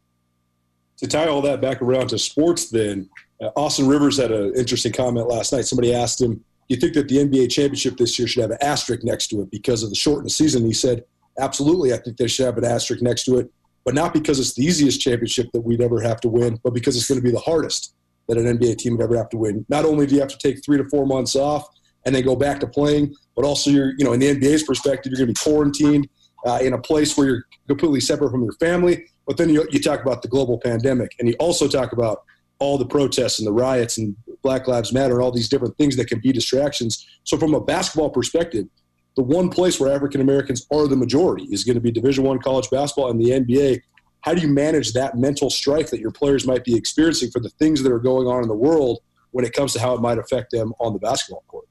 [0.98, 3.10] To tie all that back around to sports, then,
[3.42, 5.66] uh, Austin Rivers had an interesting comment last night.
[5.66, 9.04] Somebody asked him, you think that the NBA championship this year should have an asterisk
[9.04, 10.66] next to it because of the shortened season?
[10.66, 11.04] He said,
[11.40, 13.52] absolutely, I think they should have an asterisk next to it,
[13.84, 16.96] but not because it's the easiest championship that we'd ever have to win, but because
[16.96, 17.96] it's going to be the hardest
[18.28, 19.66] that an NBA team would ever have to win.
[19.70, 21.68] Not only do you have to take three to four months off
[22.06, 25.12] and then go back to playing, but also you're, you know, in the NBA's perspective,
[25.12, 26.08] you're going to be quarantined
[26.46, 29.06] uh, in a place where you're completely separate from your family.
[29.26, 32.24] But then you, you talk about the global pandemic, and you also talk about
[32.60, 35.96] all the protests and the riots and Black Lives Matter and all these different things
[35.96, 37.06] that can be distractions.
[37.24, 38.68] So from a basketball perspective,
[39.16, 42.40] the one place where African Americans are the majority is going to be Division One
[42.40, 43.82] college basketball and the NBA.
[44.22, 47.50] How do you manage that mental strife that your players might be experiencing for the
[47.50, 49.00] things that are going on in the world
[49.32, 51.68] when it comes to how it might affect them on the basketball court?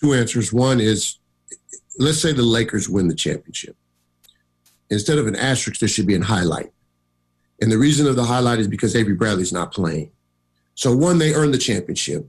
[0.00, 0.52] Two answers.
[0.52, 1.18] One is
[1.98, 3.76] let's say the Lakers win the championship.
[4.90, 6.72] Instead of an asterisk, there should be a highlight.
[7.60, 10.10] And the reason of the highlight is because Avery Bradley's not playing.
[10.74, 12.26] So one, they earned the championship.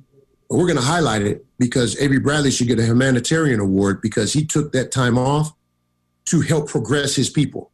[0.50, 4.34] But we're going to highlight it because Avery Bradley should get a humanitarian award because
[4.34, 5.54] he took that time off
[6.26, 7.72] to help progress his people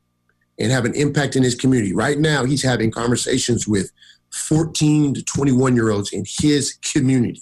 [0.59, 1.93] and have an impact in his community.
[1.93, 3.91] Right now, he's having conversations with
[4.31, 7.41] 14 to 21 year olds in his community.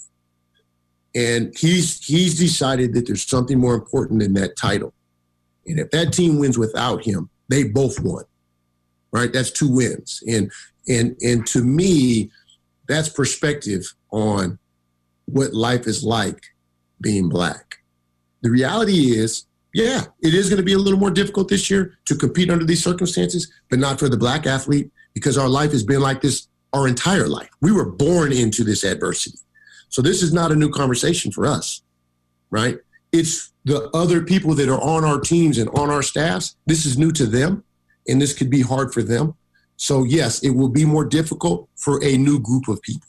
[1.16, 4.94] And he's he's decided that there's something more important than that title.
[5.66, 8.24] And if that team wins without him, they both won.
[9.12, 9.34] Right?
[9.34, 10.24] That's two wins.
[10.28, 10.52] And
[10.88, 12.30] and and to me,
[12.88, 14.60] that's perspective on
[15.26, 16.42] what life is like
[17.02, 17.78] being black.
[18.42, 21.98] The reality is, yeah, it is going to be a little more difficult this year
[22.06, 25.84] to compete under these circumstances, but not for the black athlete because our life has
[25.84, 27.50] been like this our entire life.
[27.62, 29.40] We were born into this adversity.
[29.90, 31.82] So this is not a new conversation for us,
[32.52, 32.80] right?
[33.12, 36.56] It's the other people that are on our teams and on our staffs.
[36.66, 37.64] This is new to them,
[38.08, 39.36] and this could be hard for them.
[39.78, 43.08] So, yes, it will be more difficult for a new group of people.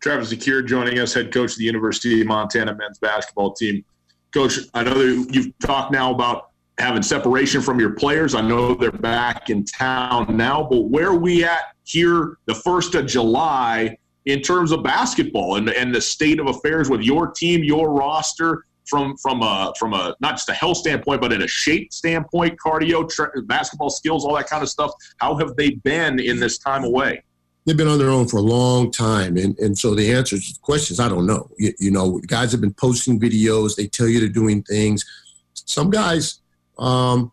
[0.00, 3.84] Travis DeCuire joining us, head coach of the University of Montana men's basketball team.
[4.32, 8.34] Coach, I know that you've talked now about having separation from your players.
[8.34, 12.98] I know they're back in town now, but where are we at here the 1st
[12.98, 17.64] of July in terms of basketball and, and the state of affairs with your team,
[17.64, 21.48] your roster, from from a from a not just a health standpoint, but in a
[21.48, 23.08] shape standpoint, cardio,
[23.46, 24.92] basketball skills, all that kind of stuff.
[25.18, 27.22] How have they been in this time away?
[27.64, 30.54] They've been on their own for a long time, and and so the answers to
[30.54, 31.50] the questions I don't know.
[31.58, 33.76] You, you know, guys have been posting videos.
[33.76, 35.04] They tell you they're doing things.
[35.54, 36.40] Some guys
[36.78, 37.32] um,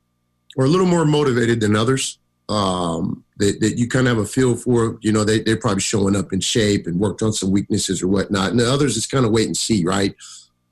[0.58, 2.18] are a little more motivated than others.
[2.50, 5.82] Um, that, that you kind of have a feel for, you know, they, they're probably
[5.82, 8.52] showing up in shape and worked on some weaknesses or whatnot.
[8.52, 10.14] And the others, it's kind of wait and see, right?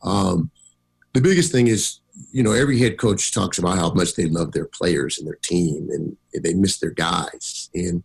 [0.04, 0.52] Um,
[1.14, 2.00] the biggest thing is,
[2.32, 5.40] you know, every head coach talks about how much they love their players and their
[5.42, 7.70] team and they miss their guys.
[7.74, 8.04] And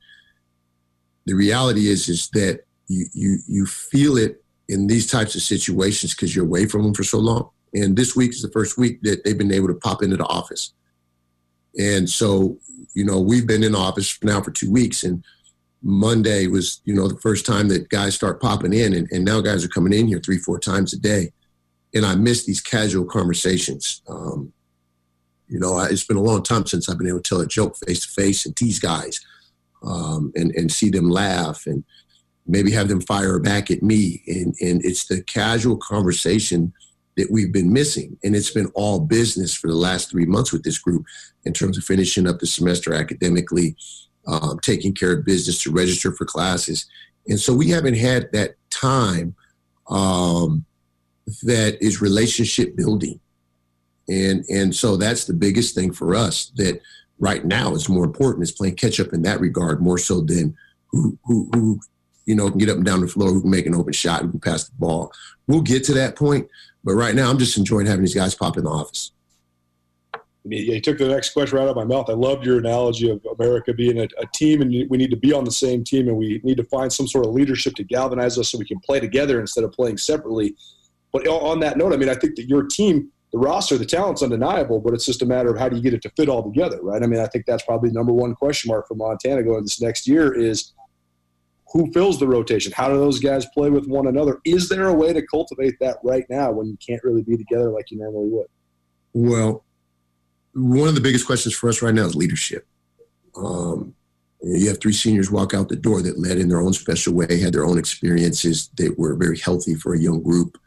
[1.27, 6.15] the reality is, is that you, you, you feel it in these types of situations
[6.15, 7.51] because you're away from them for so long.
[7.75, 10.25] And this week is the first week that they've been able to pop into the
[10.25, 10.73] office.
[11.79, 12.59] And so,
[12.95, 15.23] you know, we've been in office now for two weeks and
[15.83, 19.41] Monday was, you know, the first time that guys start popping in and, and now
[19.41, 21.33] guys are coming in here three, four times a day
[21.95, 24.03] and I miss these casual conversations.
[24.09, 24.53] Um,
[25.49, 27.77] you know, it's been a long time since I've been able to tell a joke
[27.77, 29.21] face to face and tease guys,
[29.83, 31.85] um, and and see them laugh and
[32.47, 34.23] maybe have them fire back at me.
[34.27, 36.73] And and it's the casual conversation
[37.17, 40.65] that we've been missing, and it's been all business for the last three months with
[40.65, 41.07] this group
[41.45, 43.77] in terms of finishing up the semester academically,
[44.27, 46.87] um, taking care of business to register for classes,
[47.29, 49.35] and so we haven't had that time.
[49.89, 50.66] Um,
[51.43, 53.21] that is relationship building.
[54.09, 56.81] And, and so that's the biggest thing for us that
[57.19, 58.43] right now is more important.
[58.43, 60.57] Is playing catch up in that regard more so than
[60.89, 61.81] who who who
[62.27, 64.23] you know can get up and down the floor, who can make an open shot,
[64.23, 65.13] who can pass the ball.
[65.47, 66.49] We'll get to that point,
[66.85, 69.13] but right now I'm just enjoying having these guys pop in the office.
[70.49, 72.09] You took the next question right out of my mouth.
[72.09, 75.33] I loved your analogy of America being a, a, team, and we need to be
[75.33, 78.39] on the same team, and we need to find some sort of leadership to galvanize
[78.39, 80.55] us so we can play together instead of playing separately.
[81.13, 84.23] But on that note, I mean, I think that your team, the roster, the talent's
[84.23, 86.43] undeniable, but it's just a matter of how do you get it to fit all
[86.43, 87.03] together, right?
[87.03, 89.81] I mean, I think that's probably the number one question mark for Montana going this
[89.81, 90.73] next year is
[91.73, 92.73] who fills the rotation?
[92.73, 94.41] How do those guys play with one another?
[94.45, 97.71] Is there a way to cultivate that right now when you can't really be together
[97.71, 98.47] like you normally would?
[99.13, 99.65] Well,
[100.55, 102.67] one of the biggest questions for us right now is leadership.
[103.37, 103.95] Um,
[104.43, 107.41] you have three seniors walk out the door that led in their own special way,
[107.41, 110.59] had their own experiences that were very healthy for a young group.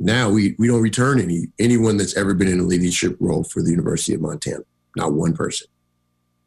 [0.00, 3.62] Now we, we don't return any anyone that's ever been in a leadership role for
[3.62, 4.64] the University of Montana.
[4.96, 5.68] Not one person.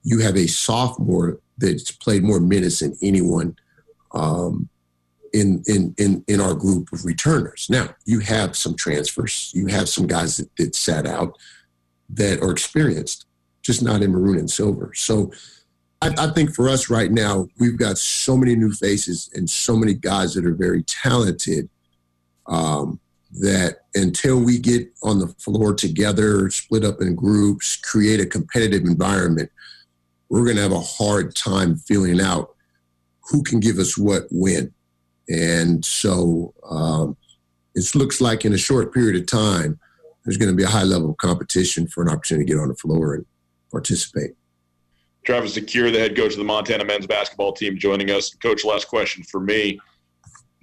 [0.01, 3.55] You have a sophomore that's played more minutes than anyone
[4.11, 4.69] um,
[5.33, 7.67] in, in in in our group of returners.
[7.69, 9.51] Now you have some transfers.
[9.53, 11.37] You have some guys that, that sat out
[12.09, 13.27] that are experienced,
[13.61, 14.93] just not in maroon and silver.
[14.95, 15.31] So
[16.01, 19.75] I, I, think for us right now, we've got so many new faces and so
[19.75, 21.69] many guys that are very talented
[22.45, 22.99] um,
[23.39, 28.83] that until we get on the floor together, split up in groups, create a competitive
[28.83, 29.51] environment,
[30.29, 32.55] we're going to have a hard time feeling out
[33.29, 34.73] who can give us what when.
[35.29, 37.17] And so um,
[37.75, 39.79] it looks like in a short period of time,
[40.23, 42.69] there's going to be a high level of competition for an opportunity to get on
[42.69, 43.25] the floor and
[43.71, 44.31] participate.
[45.25, 48.33] Travis DeCuire, the head coach of the Montana men's basketball team, joining us.
[48.33, 49.79] Coach, last question for me.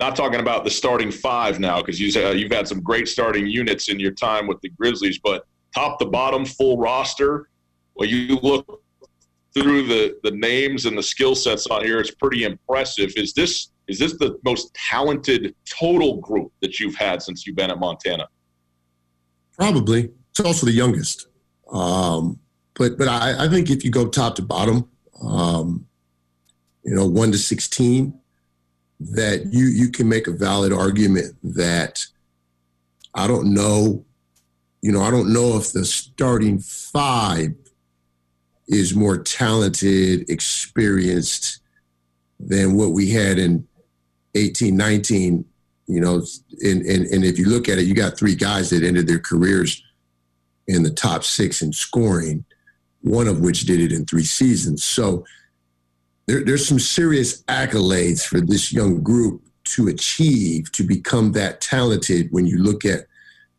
[0.00, 3.46] Not talking about the starting five now, because you, uh, you've had some great starting
[3.46, 7.50] units in your time with the Grizzlies, but top to bottom, full roster.
[7.92, 8.82] When you look
[9.52, 13.12] through the, the names and the skill sets on here, it's pretty impressive.
[13.16, 17.72] Is this is this the most talented total group that you've had since you've been
[17.72, 18.28] at Montana?
[19.58, 20.10] Probably.
[20.30, 21.26] It's also the youngest.
[21.72, 22.38] Um,
[22.74, 24.88] but but I, I, think if you go top to bottom,
[25.20, 25.86] um,
[26.84, 28.19] you know, one to sixteen,
[29.00, 32.06] that you you can make a valid argument that
[33.14, 34.04] I don't know,
[34.82, 37.54] you know, I don't know if the starting five
[38.68, 41.60] is more talented, experienced
[42.38, 43.66] than what we had in
[44.36, 45.44] 18, 19
[45.90, 46.24] you know,
[46.62, 49.18] and, and, and if you look at it, you got three guys that ended their
[49.18, 49.82] careers
[50.68, 52.44] in the top six in scoring,
[53.00, 54.84] one of which did it in three seasons.
[54.84, 55.24] So
[56.26, 62.28] there, there's some serious accolades for this young group to achieve to become that talented
[62.30, 63.06] when you look at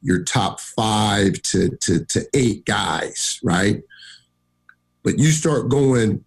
[0.02, 3.84] your top five to, to, to eight guys, right?
[5.04, 6.24] But you start going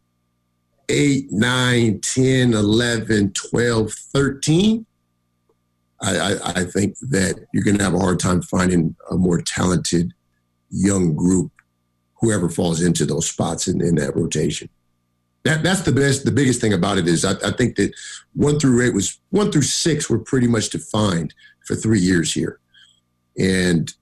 [0.89, 4.87] eight, nine, 10, 11, 12, 13
[6.05, 10.13] I, I, think that you're going to have a hard time finding a more talented
[10.71, 11.51] young group,
[12.21, 14.69] whoever falls into those spots in, in that rotation.
[15.45, 16.25] That, that's the best.
[16.25, 17.95] The biggest thing about it is I, I think that
[18.33, 21.35] one through eight was one through six were pretty much defined
[21.67, 22.59] for three years here,
[23.39, 23.93] and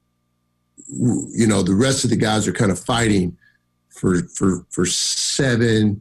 [0.88, 3.37] you know the rest of the guys are kind of fighting
[3.90, 6.00] for for for seven,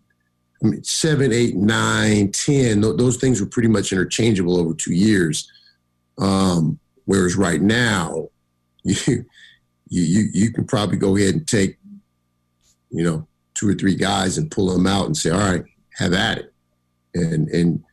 [0.63, 2.81] I mean, seven, eight, nine, ten.
[2.81, 5.51] Those things were pretty much interchangeable over two years.
[6.19, 8.29] Um, whereas right now,
[8.83, 9.23] you,
[9.89, 11.77] you you can probably go ahead and take,
[12.91, 15.63] you know, two or three guys and pull them out and say, all right,
[15.95, 16.53] have at it.
[17.13, 17.83] And and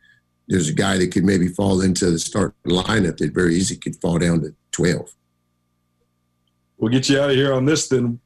[0.49, 3.97] there's a guy that could maybe fall into the start lineup that very easy could
[3.97, 5.15] fall down to 12.
[6.79, 8.21] We'll get you out of here on this then.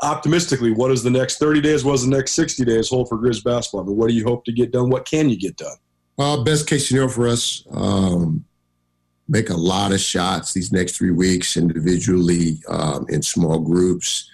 [0.00, 1.84] Optimistically, what is the next 30 days?
[1.84, 3.82] What does the next 60 days hold for Grizz basketball?
[3.82, 4.90] But what do you hope to get done?
[4.90, 5.76] What can you get done?
[6.16, 8.44] Well, best case scenario for us, um,
[9.28, 14.30] make a lot of shots these next three weeks individually um, in small groups.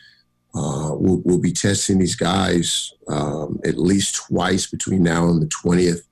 [0.54, 5.46] Uh, we'll, we'll, be testing these guys um, at least twice between now and the
[5.46, 6.02] 20th.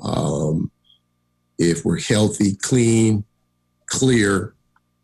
[0.00, 0.70] Um,
[1.58, 3.24] if we're healthy, clean,
[3.86, 4.54] clear,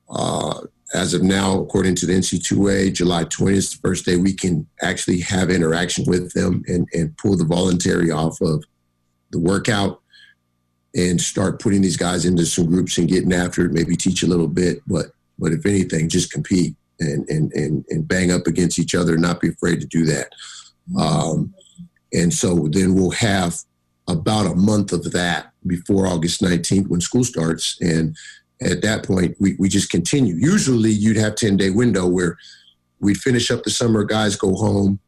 [0.09, 0.61] uh,
[0.95, 4.67] as of now, according to the NC2A, July 20th is the first day we can
[4.83, 8.65] actually have interaction with them and, and pull the voluntary off of
[9.31, 10.01] the workout
[10.95, 14.27] and start putting these guys into some groups and getting after it, maybe teach a
[14.27, 15.07] little bit, but
[15.39, 19.41] but if anything, just compete and and and, and bang up against each other not
[19.41, 20.33] be afraid to do that.
[20.99, 21.55] Um,
[22.13, 23.57] and so then we'll have
[24.09, 27.81] about a month of that before August 19th when school starts.
[27.81, 28.17] And
[28.61, 30.35] at that point, we, we just continue.
[30.35, 32.37] Usually you'd have 10 day window where
[32.99, 34.99] we'd finish up the summer, guys go home,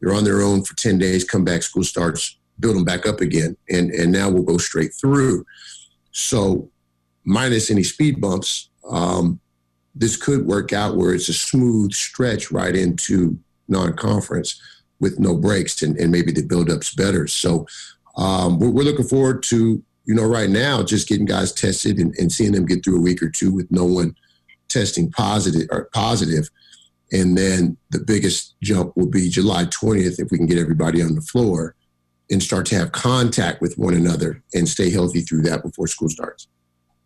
[0.00, 3.20] They're on their own for 10 days, come back, school starts, build them back up
[3.20, 3.56] again.
[3.70, 5.44] And, and now we'll go straight through.
[6.10, 6.70] So,
[7.24, 9.38] minus any speed bumps, um,
[9.98, 13.38] this could work out where it's a smooth stretch right into
[13.68, 14.60] non conference
[15.00, 17.26] with no breaks and, and maybe the build-up's better.
[17.26, 17.66] So,
[18.16, 22.14] um, we're, we're, looking forward to, you know, right now just getting guys tested and,
[22.18, 24.16] and seeing them get through a week or two with no one
[24.68, 26.50] testing positive or positive
[27.12, 31.14] and then the biggest jump will be July 20th if we can get everybody on
[31.14, 31.74] the floor
[32.30, 36.10] and start to have contact with one another and stay healthy through that before school
[36.10, 36.48] starts.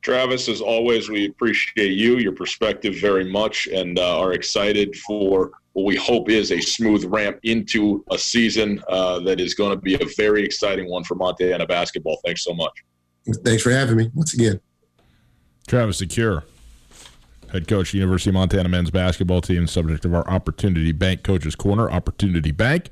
[0.03, 5.53] Travis, as always, we appreciate you, your perspective very much, and uh, are excited for
[5.72, 9.80] what we hope is a smooth ramp into a season uh, that is going to
[9.80, 12.20] be a very exciting one for Montana basketball.
[12.24, 12.72] Thanks so much.
[13.44, 14.61] Thanks for having me once again.
[15.66, 16.42] Travis DeCuire
[17.53, 21.90] head coach, University of Montana men's basketball team, subject of our Opportunity Bank Coaches Corner.
[21.90, 22.88] Opportunity Bank,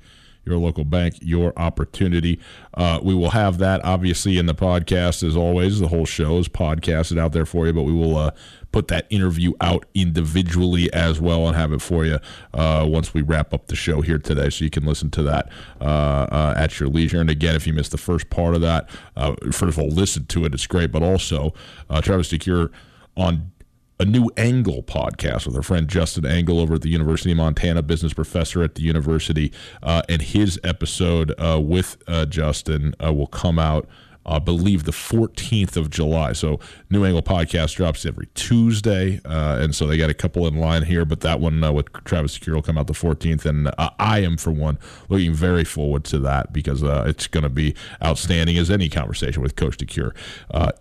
[0.50, 2.38] your local bank, your opportunity.
[2.74, 5.80] Uh, we will have that obviously in the podcast as always.
[5.80, 8.30] The whole show is podcasted out there for you, but we will uh,
[8.72, 12.18] put that interview out individually as well and have it for you
[12.54, 15.48] uh, once we wrap up the show here today, so you can listen to that
[15.80, 17.20] uh, uh, at your leisure.
[17.20, 20.26] And again, if you missed the first part of that, uh, first of all, listen
[20.26, 20.92] to it; it's great.
[20.92, 21.54] But also,
[22.02, 22.70] Travis DeCuire
[23.16, 23.52] on
[24.00, 27.82] a new Angle podcast with our friend Justin Angle over at the University of Montana,
[27.82, 29.52] business professor at the university.
[29.82, 33.86] Uh, and his episode uh, with uh, Justin uh, will come out,
[34.24, 36.32] I believe, the 14th of July.
[36.32, 39.20] So, New Angle podcast drops every Tuesday.
[39.22, 41.92] Uh, and so they got a couple in line here, but that one uh, with
[42.04, 43.44] Travis DeCuire will come out the 14th.
[43.44, 44.78] And I am, for one,
[45.10, 49.56] looking very forward to that because it's going to be outstanding as any conversation with
[49.56, 50.14] Coach DeCuire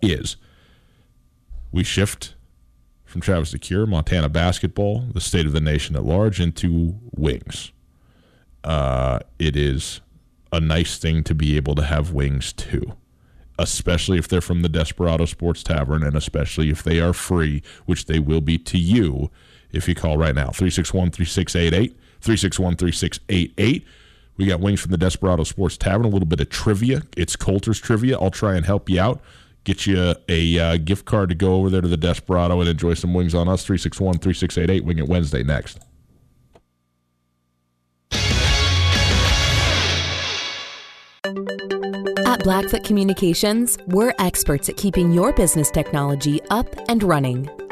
[0.01, 0.37] is.
[1.73, 2.35] We shift
[3.09, 7.71] from Travis DeCuire, Montana basketball, the state of the nation at large, into wings.
[8.63, 10.01] Uh, it is
[10.51, 12.93] a nice thing to be able to have wings too,
[13.57, 18.05] especially if they're from the Desperado Sports Tavern and especially if they are free, which
[18.05, 19.31] they will be to you
[19.71, 21.95] if you call right now 361 3688.
[22.21, 23.85] 361 3688.
[24.37, 27.03] We got wings from the Desperado Sports Tavern, a little bit of trivia.
[27.17, 28.17] It's Colter's trivia.
[28.19, 29.21] I'll try and help you out
[29.69, 32.95] get you a uh, gift card to go over there to the Desperado and enjoy
[32.95, 33.63] some wings on us.
[33.63, 34.83] 361 3688.
[34.83, 35.79] Wing it Wednesday next.
[42.25, 47.49] At Blackfoot Communications, we're experts at keeping your business technology up and running.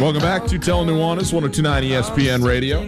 [0.00, 2.80] Welcome back to Tell Nuanez, 1029 ESPN Radio.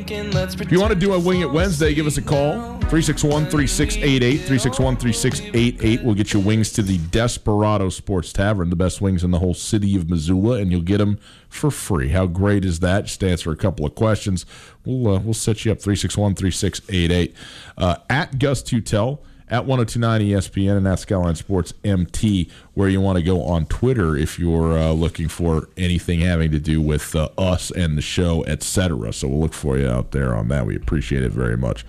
[0.67, 2.53] If you want to do a Wing It Wednesday, give us a call.
[2.79, 4.37] 361 3688.
[4.37, 9.33] 361 3688 will get you wings to the Desperado Sports Tavern, the best wings in
[9.33, 12.11] the whole city of Missoula, and you'll get them for free.
[12.11, 13.07] How great is that?
[13.07, 14.47] Just answer a couple of questions.
[14.85, 17.35] We'll, uh, we'll set you up 361 3688.
[17.77, 19.19] Uh, at Gus Tutel
[19.49, 24.17] at 1029 ESPN and at Skyline Sports MT, where you want to go on Twitter
[24.17, 28.43] if you're uh, looking for anything having to do with uh, us and the show,
[28.47, 29.13] etc.
[29.13, 30.65] So we'll look for you out there on that.
[30.65, 31.85] We appreciate it very much.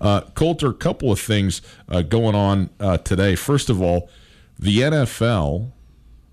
[0.00, 3.34] Uh, Colter, a couple of things uh, going on uh, today.
[3.34, 4.08] First of all,
[4.58, 5.72] the NFL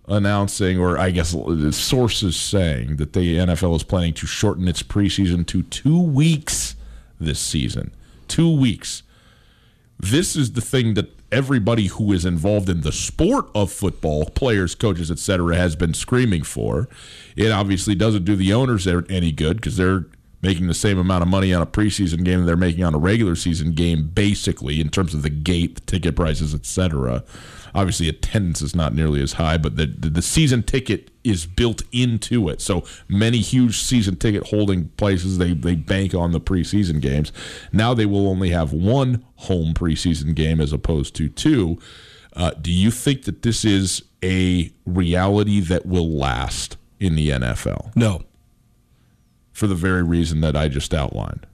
[0.07, 1.35] announcing, or I guess
[1.75, 6.75] sources saying, that the NFL is planning to shorten its preseason to two weeks
[7.19, 7.91] this season.
[8.27, 9.03] Two weeks
[9.99, 14.75] this is the thing that everybody who is involved in the sport of football, players,
[14.75, 16.87] coaches, etc., has been screaming for.
[17.35, 20.05] It obviously doesn't do the owners any good because they're
[20.41, 22.99] making the same amount of money on a preseason game that they're making on a
[22.99, 27.23] regular season game, basically in terms of the gate, the ticket prices, etc.
[27.75, 31.83] Obviously, attendance is not nearly as high, but the, the, the season ticket is built
[31.91, 32.61] into it.
[32.61, 37.31] So many huge season ticket holding places they they bank on the preseason games.
[37.71, 41.77] Now they will only have one home preseason game as opposed to two.
[42.33, 47.95] Uh, do you think that this is a reality that will last in the NFL?
[47.95, 48.23] No.
[49.51, 51.47] For the very reason that I just outlined.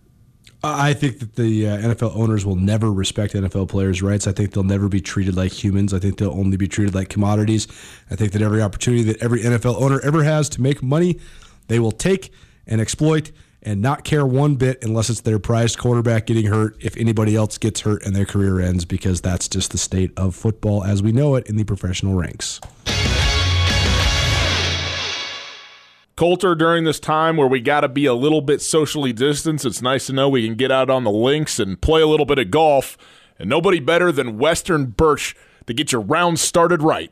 [0.66, 4.28] I think that the uh, NFL owners will never respect NFL players' rights.
[4.28, 5.94] I think they'll never be treated like humans.
[5.94, 7.68] I think they'll only be treated like commodities.
[8.10, 11.20] I think that every opportunity that every NFL owner ever has to make money,
[11.68, 12.32] they will take
[12.66, 16.96] and exploit and not care one bit unless it's their prized quarterback getting hurt if
[16.96, 20.84] anybody else gets hurt and their career ends because that's just the state of football
[20.84, 22.62] as we know it in the professional ranks.
[26.16, 29.82] Colter, during this time where we got to be a little bit socially distanced, it's
[29.82, 32.38] nice to know we can get out on the links and play a little bit
[32.38, 32.98] of golf.
[33.40, 35.36] And nobody better than Western Birch
[35.66, 37.12] to get your round started right.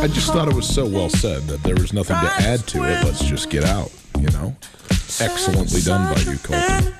[0.00, 2.84] I just thought it was so well said that there was nothing to add to
[2.84, 3.04] it.
[3.04, 4.54] Let's just get out, you know?
[5.18, 6.94] Excellently done by you, Colter.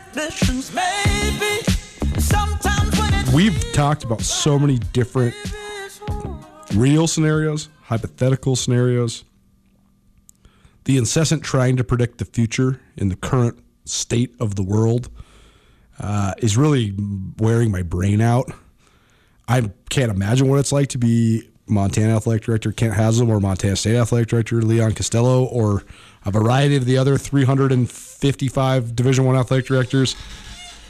[3.33, 5.37] We've talked about so many different
[6.75, 9.25] real scenarios, hypothetical scenarios.
[10.85, 15.09] The incessant trying to predict the future in the current state of the world
[16.01, 16.97] uh, is really
[17.39, 18.51] wearing my brain out.
[19.47, 23.77] I can't imagine what it's like to be Montana Athletic Director Kent Haslam or Montana
[23.77, 25.85] State Athletic Director Leon Costello or
[26.25, 30.17] a variety of the other 355 Division One athletic directors.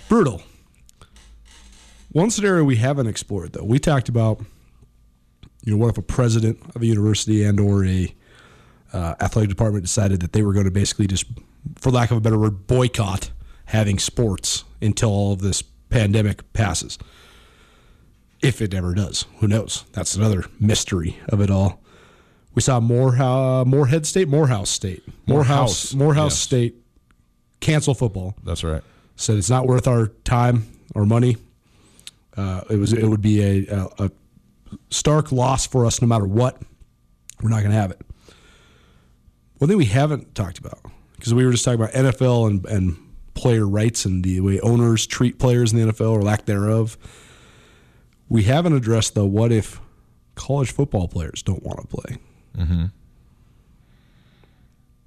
[0.09, 0.43] Brutal.
[2.11, 4.41] One scenario we haven't explored though, we talked about,
[5.65, 8.15] you know, what if a president of a university and or a
[8.93, 11.27] uh, athletic department decided that they were going to basically just,
[11.77, 13.31] for lack of a better word, boycott
[13.67, 16.99] having sports until all of this pandemic passes
[18.41, 19.27] if it ever does.
[19.39, 19.85] Who knows?
[19.93, 21.81] That's another mystery of it all.
[22.55, 26.41] We saw more uh, Morehead State, Morehouse State, Morehouse, Morehouse, Morehouse yes.
[26.41, 26.75] State
[27.61, 28.35] cancel football.
[28.45, 28.83] That's right.
[29.17, 31.37] Said it's not worth our time or money.
[32.37, 34.11] Uh, it was it would be a, a, a
[34.91, 36.61] stark loss for us no matter what.
[37.43, 38.01] We're not going to have it.
[39.59, 40.81] One thing we haven't talked about
[41.17, 42.97] because we were just talking about NFL and, and
[43.35, 46.97] player rights and the way owners treat players in the NFL or lack thereof.
[48.29, 49.81] We haven't addressed the what if
[50.35, 52.19] college football players don't want to play.
[52.57, 52.85] Mm-hmm.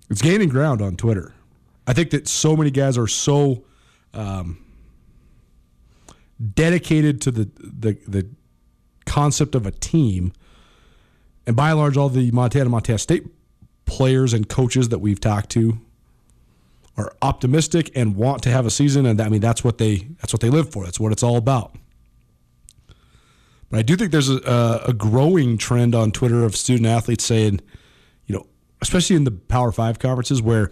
[0.10, 1.34] It's gaining ground on Twitter.
[1.88, 3.64] I think that so many guys are so
[4.14, 4.64] um,
[6.54, 8.28] dedicated to the, the the
[9.06, 10.34] concept of a team,
[11.48, 13.26] and by and large, all the Montana Montana State
[13.86, 15.80] players and coaches that we've talked to
[16.98, 20.34] are optimistic and want to have a season, and I mean that's what they that's
[20.34, 20.84] what they live for.
[20.84, 21.76] That's what it's all about.
[23.72, 27.62] But I do think there's a, a growing trend on Twitter of student athletes saying,
[28.26, 28.46] you know,
[28.82, 30.72] especially in the Power Five conferences, where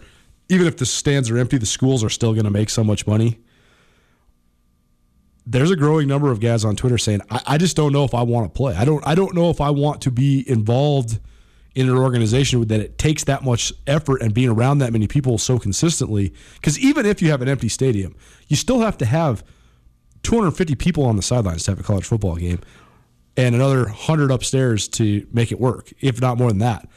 [0.50, 3.06] even if the stands are empty, the schools are still going to make so much
[3.06, 3.40] money.
[5.46, 8.14] There's a growing number of guys on Twitter saying, I, I just don't know if
[8.14, 8.74] I want to play.
[8.74, 9.04] I don't.
[9.06, 11.18] I don't know if I want to be involved
[11.74, 15.38] in an organization that it takes that much effort and being around that many people
[15.38, 16.34] so consistently.
[16.54, 18.14] Because even if you have an empty stadium,
[18.48, 19.42] you still have to have
[20.22, 22.60] 250 people on the sidelines to have a college football game
[23.36, 26.88] and another 100 upstairs to make it work, if not more than that.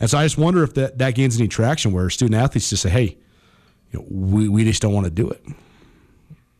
[0.00, 2.82] And so I just wonder if that, that gains any traction where student athletes just
[2.82, 3.16] say, hey,
[3.90, 5.42] you know, we, we just don't want to do it.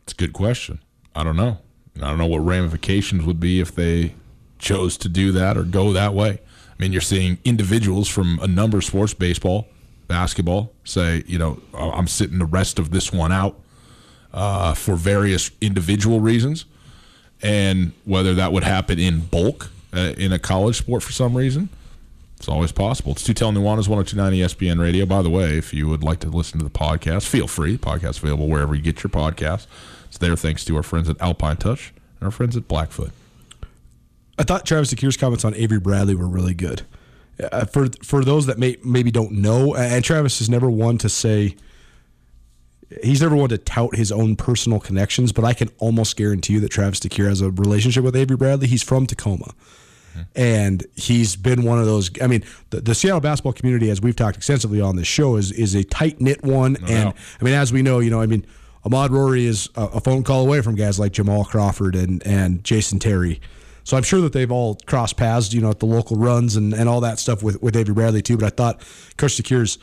[0.03, 0.81] It's a good question.
[1.14, 1.59] I don't know.
[1.97, 4.14] I don't know what ramifications would be if they
[4.59, 6.41] chose to do that or go that way.
[6.41, 9.68] I mean, you're seeing individuals from a number of sports, baseball,
[10.07, 13.61] basketball, say, you know, I'm sitting the rest of this one out
[14.33, 16.64] uh, for various individual reasons.
[17.43, 21.68] And whether that would happen in bulk uh, in a college sport for some reason.
[22.36, 23.12] It's always possible.
[23.12, 25.05] It's Tutel Nuanez, 1029 ESPN Radio.
[25.07, 27.76] By the way, if you would like to listen to the podcast, feel free.
[27.76, 29.66] Podcast available wherever you get your podcast.
[30.07, 33.11] It's there thanks to our friends at Alpine Touch and our friends at Blackfoot.
[34.39, 36.82] I thought Travis DeCuire's comments on Avery Bradley were really good.
[37.41, 41.09] Uh, for for those that may maybe don't know, and Travis is never one to
[41.09, 41.57] say
[43.03, 46.61] he's never one to tout his own personal connections, but I can almost guarantee you
[46.61, 48.66] that Travis DeCuire has a relationship with Avery Bradley.
[48.66, 49.53] He's from Tacoma.
[50.34, 52.11] And he's been one of those.
[52.20, 55.53] I mean, the, the, Seattle basketball community, as we've talked extensively on this show, is
[55.53, 56.72] is a tight knit one.
[56.72, 57.16] No and doubt.
[57.41, 58.45] I mean, as we know, you know, I mean,
[58.84, 62.64] Ahmaad Rorie is a, a, phone call away from guys like Jamal Crawford and and
[62.64, 63.41] Jason Terry.
[63.84, 66.74] So I'm sure that they've all crossed paths, you know, at the local runs and,
[66.74, 68.36] and all that stuff with with Avery Bradley too.
[68.36, 68.80] But I thought
[69.18, 69.78] Coach DeCuire's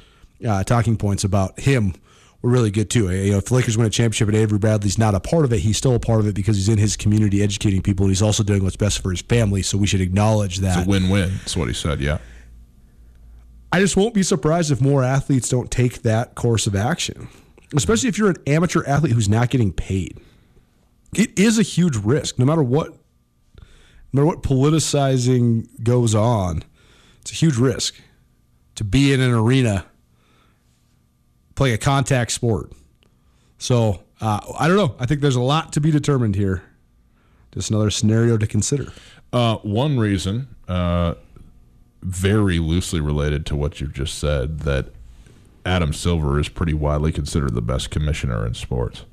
[0.45, 1.93] uh, talking points about him
[2.41, 3.11] were really good too.
[3.11, 5.53] You know, if the Lakers win a championship and Avery Bradley's not a part of
[5.53, 8.11] it, he's still a part of it because he's in his community educating people and
[8.11, 9.61] he's also doing what's best for his family.
[9.61, 10.79] So we should acknowledge that.
[10.79, 11.31] It's a win-win.
[11.39, 12.01] That's what he said.
[12.01, 12.19] Yeah.
[13.71, 17.27] I just won't be surprised if more athletes don't take that course of action,
[17.75, 20.19] especially if you're an amateur athlete who's not getting paid.
[21.13, 22.89] It is a huge risk, no matter what,
[24.13, 26.63] no matter what politicizing goes on.
[27.21, 27.95] It's a huge risk
[28.75, 29.85] to be in an arena
[31.55, 32.71] playing a contact sport.
[33.57, 34.95] So uh, I don't know.
[34.99, 36.63] I think there's a lot to be determined here.
[37.51, 38.91] Just another scenario to consider.
[39.31, 41.15] Uh, one reason, uh,
[42.01, 44.87] very loosely related to what you've just said, that
[45.65, 49.05] Adam Silver is pretty widely considered the best commissioner in sports.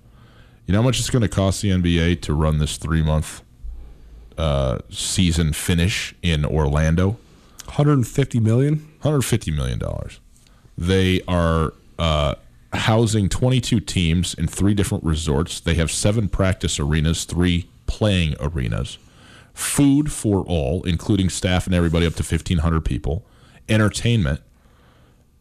[0.67, 3.43] You know how much it's going to cost the NBA to run this three month
[4.37, 7.19] uh, season finish in Orlando?
[7.65, 8.79] 150 million.
[9.01, 10.21] 150 million dollars.
[10.77, 12.35] They are uh,
[12.73, 15.61] housing 22 teams in three different resorts.
[15.61, 18.99] They have seven practice arenas, three playing arenas,
[19.53, 23.25] food for all, including staff and everybody up to 1,500 people,
[23.69, 24.41] entertainment,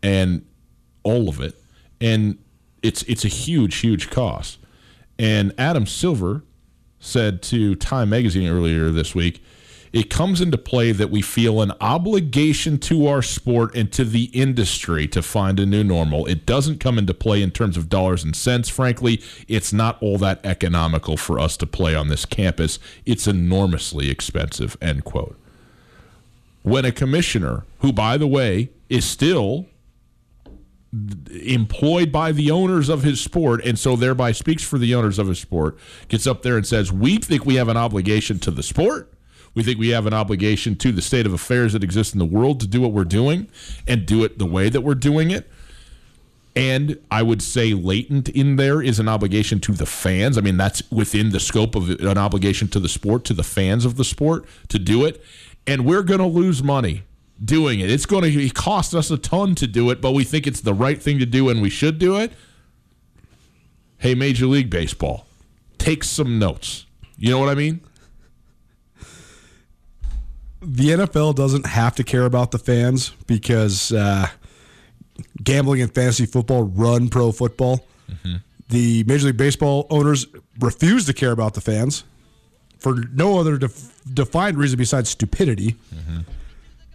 [0.03, 0.45] and
[1.03, 1.55] all of it.
[1.99, 2.37] And
[2.81, 4.57] it's it's a huge, huge cost.
[5.19, 6.43] And Adam Silver
[6.99, 9.43] said to Time Magazine earlier this week
[9.93, 14.25] it comes into play that we feel an obligation to our sport and to the
[14.25, 16.25] industry to find a new normal.
[16.27, 18.69] It doesn't come into play in terms of dollars and cents.
[18.69, 22.79] Frankly, it's not all that economical for us to play on this campus.
[23.05, 25.37] It's enormously expensive, end quote.
[26.63, 29.65] When a commissioner, who, by the way, is still
[31.31, 35.27] employed by the owners of his sport and so thereby speaks for the owners of
[35.27, 35.77] his sport
[36.09, 39.09] gets up there and says we think we have an obligation to the sport
[39.53, 42.25] we think we have an obligation to the state of affairs that exists in the
[42.25, 43.47] world to do what we're doing
[43.87, 45.49] and do it the way that we're doing it.
[46.55, 50.37] And I would say latent in there is an obligation to the fans.
[50.37, 53.85] I mean, that's within the scope of an obligation to the sport, to the fans
[53.85, 55.23] of the sport to do it.
[55.65, 57.03] And we're going to lose money
[57.43, 57.89] doing it.
[57.89, 60.73] It's going to cost us a ton to do it, but we think it's the
[60.73, 62.33] right thing to do and we should do it.
[63.97, 65.27] Hey, Major League Baseball,
[65.77, 66.85] take some notes.
[67.17, 67.81] You know what I mean?
[70.61, 74.27] The NFL doesn't have to care about the fans because uh,
[75.43, 77.85] gambling and fantasy football run pro football.
[78.09, 78.35] Mm-hmm.
[78.69, 80.27] The Major League Baseball owners
[80.59, 82.03] refuse to care about the fans
[82.77, 85.75] for no other def- defined reason besides stupidity.
[85.93, 86.19] Mm-hmm.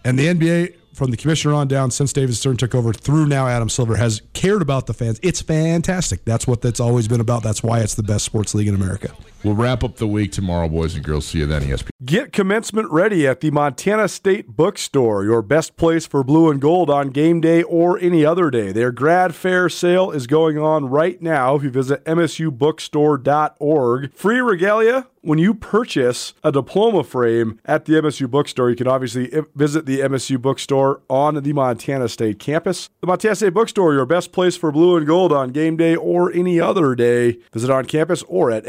[0.05, 3.47] And the NBA from the commissioner on down since David Stern took over through now
[3.47, 5.21] Adam Silver has cared about the fans.
[5.23, 6.25] It's fantastic.
[6.25, 7.43] That's what that's always been about.
[7.43, 9.13] That's why it's the best sports league in America.
[9.47, 11.27] We'll wrap up the week tomorrow, boys and girls.
[11.27, 11.91] See you then, ESPN.
[12.05, 16.91] Get commencement ready at the Montana State Bookstore, your best place for blue and gold
[16.91, 18.73] on game day or any other day.
[18.73, 24.13] Their grad fair sale is going on right now if you visit msubookstore.org.
[24.15, 29.29] Free regalia when you purchase a diploma frame at the MSU bookstore, you can obviously
[29.57, 32.91] visit the MSU bookstore on the Montana State campus.
[33.01, 36.33] The Montana State bookstore, your best place for blue and gold on game day or
[36.33, 37.39] any other day.
[37.53, 38.65] Visit on campus or at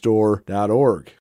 [0.00, 1.12] msubookstore.org.